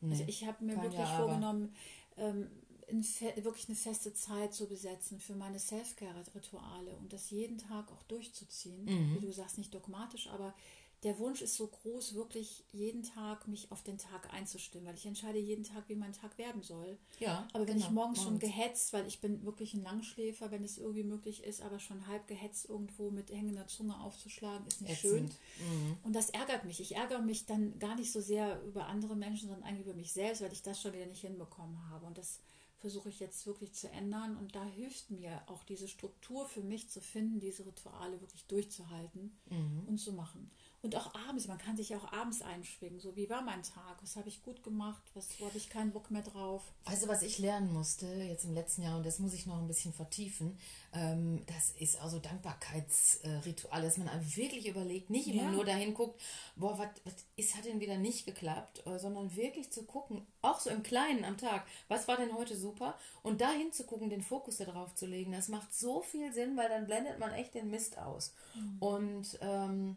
Also 0.00 0.24
Nee, 0.24 0.24
ich 0.28 0.46
habe 0.46 0.64
mir 0.64 0.76
wirklich 0.76 0.94
Ja, 0.94 1.18
vorgenommen, 1.18 1.74
ähm, 2.16 2.48
wirklich 2.88 3.68
eine 3.68 3.76
feste 3.76 4.14
Zeit 4.14 4.54
zu 4.54 4.66
besetzen 4.66 5.20
für 5.20 5.34
meine 5.34 5.58
Self-Care-Rituale 5.58 6.96
und 6.96 7.12
das 7.12 7.28
jeden 7.30 7.58
Tag 7.58 7.90
auch 7.92 8.02
durchzuziehen. 8.04 8.84
Mhm. 8.84 9.16
Wie 9.16 9.26
du 9.26 9.32
sagst, 9.32 9.58
nicht 9.58 9.74
dogmatisch, 9.74 10.28
aber 10.28 10.54
der 11.04 11.16
Wunsch 11.20 11.42
ist 11.42 11.54
so 11.54 11.68
groß, 11.68 12.14
wirklich 12.14 12.64
jeden 12.72 13.04
Tag 13.04 13.46
mich 13.46 13.70
auf 13.70 13.82
den 13.84 13.98
Tag 13.98 14.32
einzustimmen, 14.34 14.86
weil 14.88 14.96
ich 14.96 15.06
entscheide 15.06 15.38
jeden 15.38 15.62
Tag, 15.62 15.84
wie 15.88 15.94
mein 15.94 16.12
Tag 16.12 16.36
werden 16.38 16.62
soll. 16.62 16.98
ja, 17.20 17.46
Aber 17.52 17.66
wenn 17.68 17.74
genau, 17.74 17.86
ich 17.86 17.92
morgens 17.92 18.18
schon 18.18 18.34
morgens. 18.34 18.50
gehetzt, 18.50 18.92
weil 18.92 19.06
ich 19.06 19.20
bin 19.20 19.44
wirklich 19.44 19.74
ein 19.74 19.82
Langschläfer, 19.84 20.50
wenn 20.50 20.64
es 20.64 20.76
irgendwie 20.76 21.04
möglich 21.04 21.44
ist, 21.44 21.62
aber 21.62 21.78
schon 21.78 22.08
halb 22.08 22.26
gehetzt 22.26 22.68
irgendwo 22.68 23.10
mit 23.10 23.30
hängender 23.30 23.68
Zunge 23.68 23.98
aufzuschlagen, 24.00 24.66
ist 24.66 24.82
nicht 24.82 24.98
schön. 24.98 25.26
Ätzend. 25.26 25.38
Mhm. 25.60 25.96
Und 26.02 26.16
das 26.16 26.30
ärgert 26.30 26.64
mich. 26.64 26.80
Ich 26.80 26.96
ärgere 26.96 27.20
mich 27.22 27.46
dann 27.46 27.78
gar 27.78 27.94
nicht 27.94 28.10
so 28.10 28.20
sehr 28.20 28.60
über 28.64 28.86
andere 28.88 29.14
Menschen, 29.14 29.48
sondern 29.48 29.64
eigentlich 29.68 29.86
über 29.86 29.94
mich 29.94 30.12
selbst, 30.12 30.42
weil 30.42 30.52
ich 30.52 30.62
das 30.62 30.82
schon 30.82 30.92
wieder 30.94 31.06
nicht 31.06 31.20
hinbekommen 31.20 31.78
habe. 31.90 32.06
Und 32.06 32.18
das 32.18 32.40
versuche 32.80 33.08
ich 33.08 33.18
jetzt 33.18 33.44
wirklich 33.46 33.72
zu 33.72 33.88
ändern. 33.90 34.36
Und 34.36 34.54
da 34.54 34.64
hilft 34.64 35.10
mir 35.10 35.42
auch 35.46 35.64
diese 35.64 35.88
Struktur 35.88 36.46
für 36.46 36.62
mich 36.62 36.88
zu 36.90 37.00
finden, 37.00 37.40
diese 37.40 37.66
Rituale 37.66 38.20
wirklich 38.20 38.44
durchzuhalten 38.46 39.36
Mhm. 39.50 39.82
und 39.86 39.98
zu 39.98 40.12
machen. 40.12 40.50
Und 40.88 40.96
auch 40.96 41.14
abends, 41.28 41.46
man 41.48 41.58
kann 41.58 41.76
sich 41.76 41.94
auch 41.94 42.12
abends 42.14 42.40
einschwingen. 42.40 42.98
So, 42.98 43.14
wie 43.14 43.28
war 43.28 43.42
mein 43.42 43.62
Tag? 43.62 43.98
Was 44.00 44.16
habe 44.16 44.30
ich 44.30 44.42
gut 44.42 44.62
gemacht? 44.62 45.02
Was, 45.12 45.38
wo 45.38 45.44
habe 45.44 45.58
ich 45.58 45.68
keinen 45.68 45.92
Bock 45.92 46.10
mehr 46.10 46.22
drauf? 46.22 46.62
Du, 46.86 47.08
was 47.08 47.20
ich 47.20 47.38
lernen 47.38 47.74
musste 47.74 48.06
jetzt 48.06 48.46
im 48.46 48.54
letzten 48.54 48.80
Jahr, 48.80 48.96
und 48.96 49.04
das 49.04 49.18
muss 49.18 49.34
ich 49.34 49.44
noch 49.44 49.58
ein 49.58 49.66
bisschen 49.66 49.92
vertiefen, 49.92 50.58
ähm, 50.94 51.44
das 51.44 51.72
ist 51.72 52.00
also 52.00 52.18
Dankbarkeitsritual, 52.20 53.82
dass 53.82 53.98
man 53.98 54.08
wirklich 54.34 54.66
überlegt, 54.66 55.10
nicht 55.10 55.28
immer 55.28 55.42
Ja. 55.42 55.50
nur 55.50 55.66
dahin 55.66 55.92
guckt, 55.92 56.18
boah, 56.56 56.78
was, 56.78 56.88
ist, 57.36 57.54
hat 57.54 57.66
denn 57.66 57.80
wieder 57.80 57.98
nicht 57.98 58.24
geklappt, 58.24 58.86
äh, 58.86 58.98
sondern 58.98 59.36
wirklich 59.36 59.70
zu 59.70 59.84
gucken, 59.84 60.26
auch 60.40 60.58
so 60.58 60.70
im 60.70 60.82
Kleinen 60.82 61.26
am 61.26 61.36
Tag, 61.36 61.66
was 61.88 62.08
war 62.08 62.16
denn 62.16 62.32
heute 62.34 62.56
super 62.56 62.96
und 63.22 63.42
dahin 63.42 63.72
zu 63.72 63.84
gucken, 63.84 64.08
den 64.08 64.22
Fokus 64.22 64.56
darauf 64.56 64.94
zu 64.94 65.04
legen, 65.04 65.32
das 65.32 65.48
macht 65.48 65.74
so 65.74 66.00
viel 66.00 66.32
Sinn, 66.32 66.56
weil 66.56 66.70
dann 66.70 66.86
blendet 66.86 67.18
man 67.18 67.32
echt 67.32 67.52
den 67.52 67.68
Mist 67.68 67.98
aus. 67.98 68.32
Und 68.80 69.38
ähm, 69.42 69.96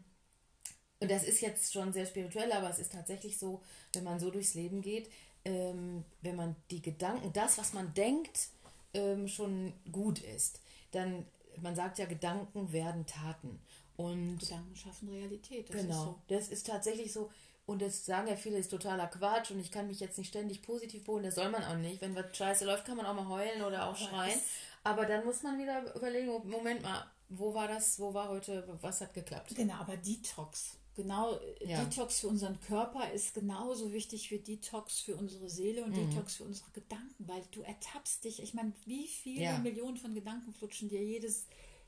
und 1.02 1.10
das 1.10 1.24
ist 1.24 1.40
jetzt 1.40 1.72
schon 1.72 1.92
sehr 1.92 2.06
spirituell, 2.06 2.52
aber 2.52 2.70
es 2.70 2.78
ist 2.78 2.92
tatsächlich 2.92 3.36
so, 3.36 3.60
wenn 3.92 4.04
man 4.04 4.20
so 4.20 4.30
durchs 4.30 4.54
Leben 4.54 4.82
geht, 4.82 5.10
ähm, 5.44 6.04
wenn 6.20 6.36
man 6.36 6.54
die 6.70 6.80
Gedanken, 6.80 7.32
das, 7.32 7.58
was 7.58 7.72
man 7.72 7.92
denkt, 7.94 8.48
ähm, 8.94 9.26
schon 9.26 9.72
gut 9.90 10.20
ist, 10.20 10.60
dann, 10.92 11.26
man 11.60 11.74
sagt 11.74 11.98
ja, 11.98 12.06
Gedanken 12.06 12.72
werden 12.72 13.04
Taten. 13.06 13.58
Und 13.96 14.38
Gedanken 14.38 14.76
schaffen 14.76 15.08
Realität. 15.08 15.68
Das 15.68 15.82
genau, 15.82 15.94
ist 15.94 16.04
so. 16.04 16.18
das 16.28 16.48
ist 16.48 16.66
tatsächlich 16.68 17.12
so. 17.12 17.30
Und 17.66 17.82
das 17.82 18.04
sagen 18.04 18.28
ja 18.28 18.36
viele, 18.36 18.58
ist 18.58 18.70
totaler 18.70 19.06
Quatsch 19.06 19.50
und 19.50 19.60
ich 19.60 19.70
kann 19.70 19.86
mich 19.86 20.00
jetzt 20.00 20.18
nicht 20.18 20.28
ständig 20.28 20.62
positiv 20.62 21.04
polen, 21.04 21.24
das 21.24 21.36
soll 21.36 21.48
man 21.48 21.62
auch 21.64 21.76
nicht. 21.76 22.00
Wenn 22.00 22.14
was 22.14 22.36
scheiße 22.36 22.64
läuft, 22.64 22.84
kann 22.84 22.96
man 22.96 23.06
auch 23.06 23.14
mal 23.14 23.28
heulen 23.28 23.62
oder 23.62 23.86
auch 23.88 23.96
schreien. 23.96 24.38
Aber 24.84 25.06
dann 25.06 25.24
muss 25.24 25.42
man 25.42 25.58
wieder 25.58 25.94
überlegen, 25.94 26.30
Moment 26.48 26.82
mal, 26.82 27.06
wo 27.28 27.54
war 27.54 27.68
das, 27.68 27.98
wo 28.00 28.12
war 28.12 28.28
heute, 28.28 28.64
was 28.80 29.00
hat 29.00 29.14
geklappt? 29.14 29.54
Genau, 29.54 29.74
aber 29.74 29.96
Detox. 29.96 30.76
Genau, 30.94 31.36
äh, 31.60 31.70
Ja. 31.70 31.84
Detox 31.84 32.20
für 32.20 32.28
unseren 32.28 32.60
Körper 32.60 33.10
ist 33.12 33.32
genauso 33.34 33.92
wichtig 33.92 34.30
wie 34.30 34.38
Detox 34.38 35.00
für 35.00 35.16
unsere 35.16 35.48
Seele 35.48 35.84
und 35.84 35.90
Mhm. 35.96 36.10
Detox 36.10 36.36
für 36.36 36.44
unsere 36.44 36.70
Gedanken, 36.72 37.26
weil 37.26 37.42
du 37.50 37.62
ertappst 37.62 38.24
dich. 38.24 38.42
Ich 38.42 38.52
meine, 38.54 38.72
wie 38.84 39.06
viele 39.08 39.42
Ja. 39.42 39.58
Millionen 39.58 39.96
von 39.96 40.14
Gedanken 40.14 40.52
flutschen 40.52 40.88
dir 40.88 41.02
jedes, 41.02 41.46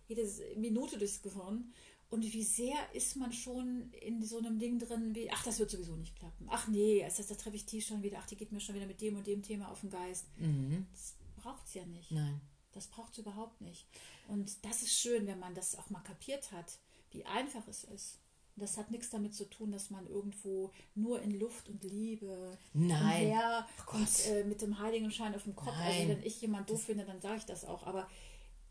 jedes 0.09 0.41
Minute 0.57 0.97
durchs 0.99 1.21
Gehirn? 1.23 1.73
Und 2.11 2.23
wie 2.33 2.45
sehr 2.45 2.77
ist 2.95 3.17
man 3.17 3.33
schon 3.33 3.91
in 4.01 4.23
so 4.23 4.39
einem 4.39 4.59
Ding 4.59 4.79
drin, 4.79 5.15
wie, 5.15 5.31
ach, 5.33 5.43
das 5.43 5.59
wird 5.59 5.71
sowieso 5.71 5.97
nicht 5.97 6.15
klappen. 6.17 6.47
Ach 6.49 6.69
nee, 6.69 7.01
das, 7.03 7.17
das, 7.17 7.27
da 7.27 7.35
treffe 7.35 7.57
ich 7.57 7.67
die 7.67 7.83
schon 7.83 8.03
wieder, 8.03 8.19
ach, 8.21 8.27
die 8.27 8.37
geht 8.37 8.53
mir 8.53 8.61
schon 8.61 8.75
wieder 8.77 8.87
mit 8.87 9.01
dem 9.01 9.17
und 9.17 9.27
dem 9.27 9.43
Thema 9.43 9.69
auf 9.71 9.81
den 9.81 9.91
Geist. 9.91 10.27
Mhm. 10.39 10.87
Das 10.93 11.15
braucht 11.37 11.67
es 11.67 11.75
ja 11.75 11.85
nicht. 11.87 12.11
Nein. 12.13 12.41
Das 12.73 12.87
braucht 12.87 13.13
es 13.13 13.19
überhaupt 13.19 13.61
nicht. 13.61 13.87
Und 14.29 14.65
das 14.65 14.83
ist 14.83 14.93
schön, 14.97 15.27
wenn 15.27 15.39
man 15.41 15.55
das 15.55 15.77
auch 15.77 15.91
mal 15.91 16.01
kapiert 16.03 16.53
hat, 16.53 16.79
wie 17.11 17.25
einfach 17.25 17.67
es 17.69 17.85
ist. 17.85 18.19
Und 18.57 18.63
das 18.63 18.77
hat 18.77 18.91
nichts 18.91 19.11
damit 19.11 19.35
zu 19.35 19.47
tun, 19.51 19.73
dass 19.73 19.91
man 19.91 20.07
irgendwo 20.07 20.73
nur 20.95 21.21
in 21.23 21.39
Luft 21.39 21.69
und 21.69 21.83
Liebe 21.83 22.57
Nein. 22.73 23.27
umher 23.27 23.67
Oh 23.81 23.83
Gott. 23.87 24.01
und 24.01 24.27
äh, 24.29 24.45
mit 24.45 24.63
dem 24.63 24.79
Heiligenschein 24.79 25.35
auf 25.35 25.43
dem 25.43 25.57
Kopf. 25.57 25.75
Also 25.77 25.99
Nein. 26.01 26.09
wenn 26.09 26.23
ich 26.23 26.41
jemand 26.41 26.71
doof 26.71 26.85
finde, 26.85 27.05
dann 27.05 27.21
sage 27.21 27.39
ich 27.39 27.47
das 27.47 27.65
auch. 27.65 27.85
Aber 27.85 28.09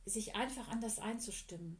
sich 0.05 0.35
einfach 0.35 0.69
anders 0.69 0.99
einzustimmen 0.99 1.79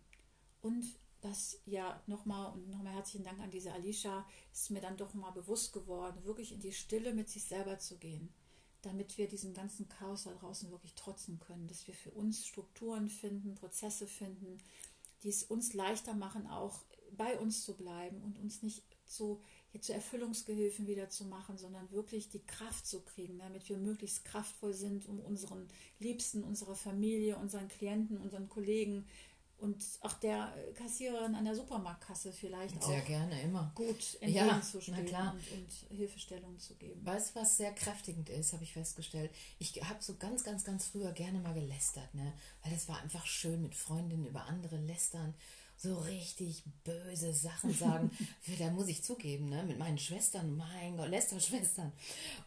und 0.62 0.86
das 1.22 1.60
ja 1.66 2.02
nochmal 2.08 2.52
und 2.54 2.70
nochmal 2.70 2.94
herzlichen 2.94 3.24
Dank 3.24 3.40
an 3.40 3.52
diese 3.52 3.72
Alicia, 3.72 4.26
ist 4.52 4.72
mir 4.72 4.82
dann 4.82 4.98
doch 4.98 5.14
mal 5.14 5.32
bewusst 5.32 5.72
geworden, 5.72 6.24
wirklich 6.26 6.52
in 6.52 6.60
die 6.60 6.74
Stille 6.74 7.14
mit 7.14 7.30
sich 7.30 7.46
selber 7.46 7.80
zu 7.80 7.98
gehen, 7.98 8.34
damit 8.82 9.18
wir 9.18 9.30
diesem 9.30 9.54
ganzen 9.54 9.88
Chaos 9.88 10.24
da 10.24 10.32
draußen 10.34 10.70
wirklich 10.70 10.96
trotzen 10.96 11.40
können, 11.40 11.68
dass 11.68 11.88
wir 11.88 11.94
für 11.94 12.12
uns 12.12 12.46
Strukturen 12.46 13.08
finden, 13.08 13.56
Prozesse 13.56 14.06
finden, 14.06 14.58
die 15.24 15.30
es 15.30 15.44
uns 15.44 15.74
leichter 15.74 16.14
machen, 16.14 16.48
auch 16.48 16.82
bei 17.18 17.38
uns 17.40 17.64
zu 17.64 17.76
bleiben 17.76 18.22
und 18.24 18.40
uns 18.40 18.62
nicht 18.64 18.84
jetzt 19.74 19.86
zu 19.88 19.94
Erfüllungsgehilfen 19.94 20.88
wieder 20.88 21.10
zu 21.10 21.26
machen, 21.26 21.58
sondern 21.58 21.92
wirklich 21.92 22.30
die 22.30 22.44
Kraft 22.46 22.86
zu 22.86 23.02
kriegen, 23.02 23.40
damit 23.40 23.68
wir 23.70 23.78
möglichst 23.78 24.26
kraftvoll 24.26 24.74
sind, 24.74 25.08
um 25.08 25.20
unseren 25.20 25.68
Liebsten, 26.00 26.44
unserer 26.44 26.76
Familie, 26.76 27.38
unseren 27.38 27.68
Klienten, 27.68 28.18
unseren 28.18 28.50
Kollegen 28.50 29.06
und 29.58 29.82
auch 30.02 30.14
der 30.14 30.54
Kassiererin 30.76 31.36
an 31.36 31.46
der 31.46 31.56
Supermarktkasse 31.56 32.34
vielleicht 32.34 32.84
Sehr 32.84 33.02
auch 33.02 33.06
gerne, 33.06 33.42
immer. 33.42 33.72
gut 33.76 34.18
Ja, 34.22 34.46
entgegenzustehen 34.48 35.06
klar. 35.06 35.34
und, 35.34 35.58
und 35.58 35.98
Hilfestellung 35.98 36.60
zu 36.60 36.76
geben. 36.76 37.06
Weißt 37.06 37.34
du, 37.34 37.40
was 37.40 37.56
sehr 37.58 37.72
kräftigend 37.74 38.30
ist, 38.30 38.52
habe 38.52 38.64
ich 38.64 38.74
festgestellt. 38.74 39.32
Ich 39.60 39.82
habe 39.84 40.04
so 40.04 40.18
ganz, 40.18 40.44
ganz, 40.44 40.66
ganz 40.66 40.88
früher 40.88 41.14
gerne 41.14 41.40
mal 41.40 41.54
gelästert, 41.54 42.14
ne? 42.14 42.34
Weil 42.62 42.74
es 42.74 42.90
war 42.90 43.00
einfach 43.02 43.26
schön 43.26 43.62
mit 43.62 43.74
Freundinnen 43.74 44.26
über 44.26 44.44
andere 44.48 44.78
lästern. 44.78 45.34
So 45.78 45.98
richtig 45.98 46.64
böse 46.84 47.34
Sachen 47.34 47.74
sagen. 47.74 48.12
da 48.60 48.70
muss 48.70 48.88
ich 48.88 49.04
zugeben, 49.04 49.50
ne? 49.50 49.64
Mit 49.64 49.78
meinen 49.80 49.98
Schwestern, 49.98 50.56
mein 50.56 50.96
Gott, 50.96 51.10
Lästerschwestern. 51.10 51.92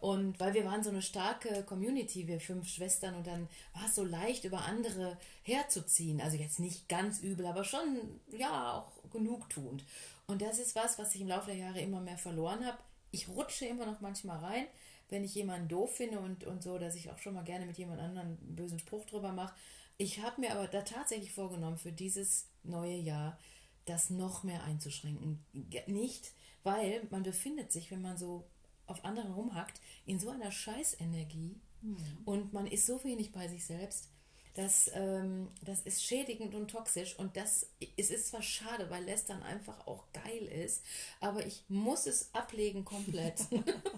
Und 0.01 0.41
weil 0.41 0.55
wir 0.55 0.65
waren 0.65 0.83
so 0.83 0.91
eine 0.91 1.03
starke 1.03 1.63
Community, 1.65 2.27
wir 2.27 2.41
fünf 2.41 2.69
Schwestern, 2.69 3.15
und 3.15 3.27
dann 3.27 3.49
war 3.75 3.87
es 3.87 3.95
so 3.95 4.05
leicht, 4.05 4.45
über 4.45 4.65
andere 4.65 5.19
herzuziehen. 5.43 6.21
Also 6.21 6.37
jetzt 6.37 6.61
nicht 6.61 6.89
ganz 6.89 7.21
übel, 7.21 7.47
aber 7.47 7.65
schon, 7.65 8.21
ja, 8.37 8.73
auch 8.73 9.11
genugtuend. 9.11 9.85
Und 10.27 10.43
das 10.43 10.59
ist 10.59 10.75
was, 10.75 10.99
was 10.99 11.15
ich 11.15 11.21
im 11.21 11.29
Laufe 11.29 11.47
der 11.47 11.57
Jahre 11.59 11.81
immer 11.81 12.01
mehr 12.01 12.19
verloren 12.19 12.65
habe. 12.65 12.79
ich 13.13 13.29
rutsche 13.29 13.67
immer 13.67 13.87
noch 13.87 14.01
manchmal 14.01 14.39
rein, 14.39 14.67
wenn 15.09 15.25
ich 15.25 15.35
jemanden 15.35 15.69
doof 15.69 15.97
finde 15.97 16.19
und, 16.19 16.45
und 16.45 16.63
so, 16.63 16.79
dass 16.79 16.97
ich 16.97 17.11
auch 17.11 17.19
schon 17.19 17.35
mal 17.35 17.45
gerne 17.45 17.65
mit 17.65 17.79
jemand 17.79 18.01
anderem 18.01 18.29
einen 18.29 18.57
bösen 18.57 18.79
Spruch 18.79 19.07
drüber 19.07 19.33
mache. 19.33 19.55
Ich 19.99 20.21
habe 20.21 20.41
mir 20.41 20.53
aber 20.53 20.69
da 20.69 20.83
tatsächlich 20.83 21.33
vorgenommen, 21.33 21.79
für 21.79 21.93
dieses 21.93 22.49
neue 22.63 22.97
Jahr 22.97 23.39
das 23.87 24.11
noch 24.11 24.43
mehr 24.43 24.63
einzuschränken. 24.65 25.45
Nicht, 25.87 26.33
weil 26.63 27.07
man 27.11 27.23
befindet 27.23 27.73
sich, 27.73 27.91
wenn 27.91 28.03
man 28.03 28.19
so 28.19 28.47
auf 28.87 29.05
anderen 29.05 29.33
rumhackt, 29.33 29.81
in 30.05 30.19
so 30.19 30.31
einer 30.31 30.51
Scheißenergie 30.53 31.61
mhm. 31.83 32.19
und 32.25 32.53
man 32.53 32.67
ist 32.67 32.87
so 32.87 33.03
wenig 33.05 33.33
bei 33.33 33.49
sich 33.49 33.65
selbst, 33.65 34.11
das, 34.57 34.91
ähm, 34.95 35.49
das 35.63 35.83
ist 35.83 36.03
schädigend 36.03 36.55
und 36.55 36.71
toxisch 36.71 37.19
und 37.19 37.37
das 37.37 37.67
es 37.99 38.11
ist 38.11 38.29
zwar 38.29 38.41
schade, 38.41 38.89
weil 38.89 39.05
Lästern 39.05 39.43
einfach 39.43 39.87
auch 39.87 40.05
geil 40.15 40.47
ist, 40.47 40.83
aber 41.21 41.45
ich 41.45 41.63
muss 41.69 42.07
es 42.07 42.35
ablegen 42.35 42.85
komplett. 42.85 43.45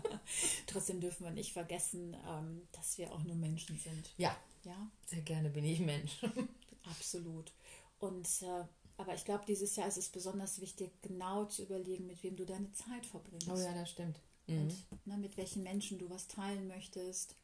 Trotzdem 0.66 1.00
dürfen 1.00 1.24
wir 1.24 1.30
nicht 1.30 1.52
vergessen, 1.52 2.16
ähm, 2.26 2.66
dass 2.72 2.98
wir 2.98 3.12
auch 3.12 3.22
nur 3.22 3.36
Menschen 3.36 3.78
sind. 3.78 4.10
Ja, 4.16 4.36
ja, 4.64 4.90
sehr 5.06 5.22
gerne 5.22 5.48
bin 5.48 5.64
ich 5.64 5.78
Mensch. 5.78 6.18
Absolut. 6.90 7.52
Und 8.00 8.26
äh, 8.42 8.64
aber 8.96 9.14
ich 9.14 9.24
glaube, 9.24 9.44
dieses 9.46 9.76
Jahr 9.76 9.86
ist 9.86 9.96
es 9.96 10.08
besonders 10.08 10.60
wichtig, 10.60 10.90
genau 11.02 11.44
zu 11.44 11.62
überlegen, 11.62 12.08
mit 12.08 12.20
wem 12.24 12.34
du 12.34 12.44
deine 12.44 12.72
Zeit 12.72 13.06
verbringst. 13.06 13.48
Oh 13.48 13.56
ja, 13.56 13.72
das 13.74 13.90
stimmt. 13.90 14.20
Mhm. 14.48 14.62
Und 14.62 15.06
ne, 15.06 15.16
mit 15.18 15.36
welchen 15.36 15.62
Menschen 15.62 15.98
du 15.98 16.10
was 16.10 16.26
teilen 16.26 16.66
möchtest 16.66 17.36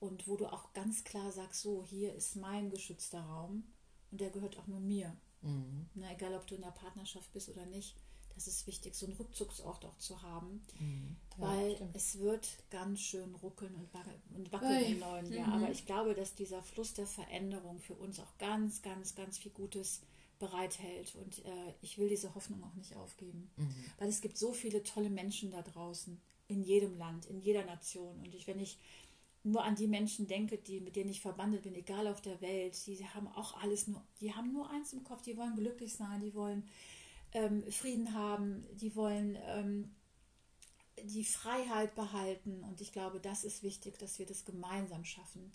und 0.00 0.26
wo 0.26 0.36
du 0.36 0.46
auch 0.46 0.72
ganz 0.72 1.04
klar 1.04 1.30
sagst, 1.30 1.62
so, 1.62 1.84
hier 1.84 2.14
ist 2.14 2.36
mein 2.36 2.70
geschützter 2.70 3.20
Raum 3.20 3.64
und 4.10 4.20
der 4.20 4.30
gehört 4.30 4.58
auch 4.58 4.66
nur 4.66 4.80
mir. 4.80 5.14
Mhm. 5.42 5.86
Na, 5.94 6.12
egal, 6.12 6.34
ob 6.34 6.46
du 6.46 6.54
in 6.54 6.62
der 6.62 6.70
Partnerschaft 6.70 7.32
bist 7.32 7.48
oder 7.48 7.66
nicht, 7.66 7.94
das 8.34 8.46
ist 8.46 8.66
wichtig, 8.66 8.94
so 8.94 9.06
einen 9.06 9.16
Rückzugsort 9.16 9.84
auch 9.84 9.98
zu 9.98 10.22
haben, 10.22 10.62
mhm. 10.78 11.16
ja, 11.38 11.46
weil 11.46 11.74
stimmt. 11.74 11.96
es 11.96 12.18
wird 12.18 12.48
ganz 12.70 13.00
schön 13.00 13.34
ruckeln 13.36 13.74
und, 13.74 13.88
und 14.36 14.52
wackeln 14.52 14.84
im 14.84 14.98
neuen 14.98 15.32
Jahr. 15.32 15.48
Mhm. 15.48 15.52
Aber 15.64 15.70
ich 15.70 15.84
glaube, 15.84 16.14
dass 16.14 16.34
dieser 16.34 16.62
Fluss 16.62 16.94
der 16.94 17.06
Veränderung 17.06 17.78
für 17.80 17.94
uns 17.94 18.18
auch 18.18 18.38
ganz, 18.38 18.80
ganz, 18.80 19.14
ganz 19.14 19.36
viel 19.38 19.52
Gutes 19.52 20.00
bereithält. 20.38 21.14
Und 21.16 21.44
äh, 21.44 21.74
ich 21.82 21.98
will 21.98 22.08
diese 22.08 22.34
Hoffnung 22.34 22.64
auch 22.64 22.74
nicht 22.74 22.96
aufgeben, 22.96 23.50
mhm. 23.56 23.74
weil 23.98 24.08
es 24.08 24.22
gibt 24.22 24.38
so 24.38 24.54
viele 24.54 24.82
tolle 24.82 25.10
Menschen 25.10 25.50
da 25.50 25.60
draußen, 25.60 26.18
in 26.48 26.62
jedem 26.62 26.96
Land, 26.98 27.26
in 27.26 27.40
jeder 27.40 27.64
Nation. 27.64 28.18
Und 28.20 28.34
ich, 28.34 28.46
wenn 28.46 28.58
ich 28.58 28.78
nur 29.42 29.64
an 29.64 29.74
die 29.74 29.86
Menschen 29.86 30.26
denke, 30.26 30.58
die, 30.58 30.80
mit 30.80 30.96
denen 30.96 31.10
ich 31.10 31.20
verbandet 31.20 31.62
bin, 31.62 31.74
egal 31.74 32.06
auf 32.06 32.20
der 32.20 32.40
Welt, 32.40 32.86
die 32.86 33.04
haben 33.06 33.28
auch 33.28 33.60
alles 33.62 33.86
nur, 33.86 34.02
die 34.20 34.34
haben 34.34 34.52
nur 34.52 34.70
eins 34.70 34.92
im 34.92 35.02
Kopf, 35.02 35.22
die 35.22 35.36
wollen 35.36 35.56
glücklich 35.56 35.94
sein, 35.94 36.20
die 36.20 36.34
wollen 36.34 36.68
ähm, 37.32 37.62
Frieden 37.70 38.12
haben, 38.12 38.66
die 38.74 38.94
wollen 38.94 39.38
ähm, 39.46 39.94
die 41.02 41.24
Freiheit 41.24 41.94
behalten. 41.94 42.62
Und 42.64 42.80
ich 42.80 42.92
glaube, 42.92 43.20
das 43.20 43.44
ist 43.44 43.62
wichtig, 43.62 43.98
dass 43.98 44.18
wir 44.18 44.26
das 44.26 44.44
gemeinsam 44.44 45.04
schaffen. 45.04 45.52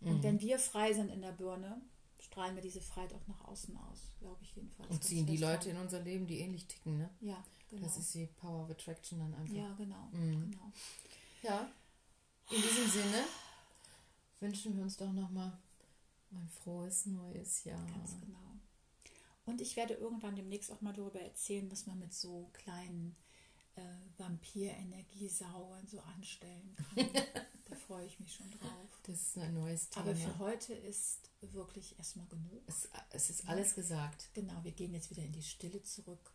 Und 0.00 0.18
mhm. 0.18 0.22
wenn 0.22 0.40
wir 0.40 0.58
frei 0.58 0.92
sind 0.92 1.10
in 1.10 1.22
der 1.22 1.32
Birne, 1.32 1.80
strahlen 2.18 2.54
wir 2.54 2.62
diese 2.62 2.80
Freiheit 2.80 3.14
auch 3.14 3.26
nach 3.26 3.48
außen 3.48 3.76
aus, 3.76 4.08
glaube 4.18 4.42
ich 4.42 4.54
jedenfalls. 4.54 4.90
Und 4.90 5.04
ziehen 5.04 5.26
die 5.26 5.36
Leute 5.36 5.70
in 5.70 5.76
unser 5.76 6.00
Leben, 6.00 6.26
die 6.26 6.40
ähnlich 6.40 6.66
ticken, 6.66 6.98
ne? 6.98 7.10
Ja, 7.20 7.42
genau. 7.68 7.82
Das 7.82 7.96
ist 7.96 8.14
die 8.14 8.26
Power 8.26 8.64
of 8.64 8.70
Attraction 8.70 9.18
dann 9.18 9.34
einfach. 9.34 9.54
Ja, 9.54 9.72
genau. 9.74 10.08
Mhm. 10.12 10.50
genau. 10.50 10.72
Ja, 11.42 11.70
in 12.50 12.62
diesem 12.62 12.88
Sinne 12.88 13.24
wünschen 14.40 14.76
wir 14.76 14.82
uns 14.82 14.96
doch 14.96 15.12
nochmal 15.12 15.58
ein 16.32 16.48
frohes 16.48 17.06
neues 17.06 17.64
Jahr. 17.64 17.84
Ganz 17.86 18.18
genau. 18.20 18.38
Und 19.46 19.60
ich 19.60 19.76
werde 19.76 19.94
irgendwann 19.94 20.36
demnächst 20.36 20.70
auch 20.70 20.80
mal 20.80 20.92
darüber 20.92 21.20
erzählen, 21.20 21.70
was 21.70 21.86
man 21.86 21.98
mit 21.98 22.14
so 22.14 22.50
kleinen 22.52 23.16
äh, 23.76 23.82
Vampir-Energiesauern 24.18 25.86
so 25.86 26.00
anstellen 26.00 26.76
kann. 26.76 27.08
da 27.68 27.76
freue 27.76 28.06
ich 28.06 28.18
mich 28.20 28.34
schon 28.34 28.50
drauf. 28.50 29.00
Das 29.04 29.20
ist 29.20 29.38
ein 29.38 29.54
neues 29.54 29.90
Thema. 29.90 30.06
Aber 30.06 30.16
für 30.16 30.38
heute 30.38 30.74
ist 30.74 31.30
wirklich 31.40 31.98
erstmal 31.98 32.26
genug. 32.26 32.62
Es, 32.66 32.88
es 33.10 33.30
ist 33.30 33.48
alles 33.48 33.74
gesagt. 33.74 34.30
Genau, 34.34 34.62
wir 34.62 34.72
gehen 34.72 34.94
jetzt 34.94 35.10
wieder 35.10 35.22
in 35.22 35.32
die 35.32 35.42
Stille 35.42 35.82
zurück. 35.82 36.32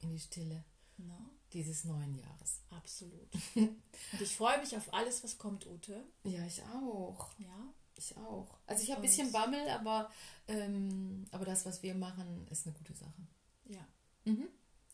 In 0.00 0.10
die 0.10 0.18
Stille. 0.20 0.64
No. 0.96 1.30
Dieses 1.52 1.84
neuen 1.84 2.14
Jahres. 2.16 2.60
Absolut. 2.70 3.28
Und 3.54 4.20
ich 4.20 4.36
freue 4.36 4.58
mich 4.60 4.76
auf 4.76 4.92
alles, 4.94 5.24
was 5.24 5.36
kommt, 5.36 5.66
Ute. 5.66 6.04
Ja, 6.24 6.44
ich 6.46 6.62
auch. 6.64 7.30
Ja. 7.38 7.72
Ich 7.96 8.16
auch. 8.16 8.58
Also 8.66 8.82
ich 8.82 8.90
habe 8.90 9.00
ein 9.00 9.06
bisschen 9.06 9.30
Bammel, 9.30 9.68
aber, 9.68 10.10
ähm, 10.48 11.26
aber 11.32 11.44
das, 11.44 11.66
was 11.66 11.82
wir 11.82 11.94
machen, 11.94 12.46
ist 12.50 12.66
eine 12.66 12.74
gute 12.74 12.94
Sache. 12.94 13.26
Ja. 13.66 13.86
Mhm. 14.24 14.48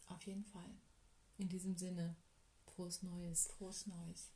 Auf 0.09 0.23
jeden 0.27 0.45
Fall. 0.45 0.71
In 1.39 1.49
diesem 1.49 1.77
Sinne, 1.77 2.17
frohes 2.65 3.03
Neues. 3.03 3.49
Frohes 3.59 3.87
Neues. 3.87 4.31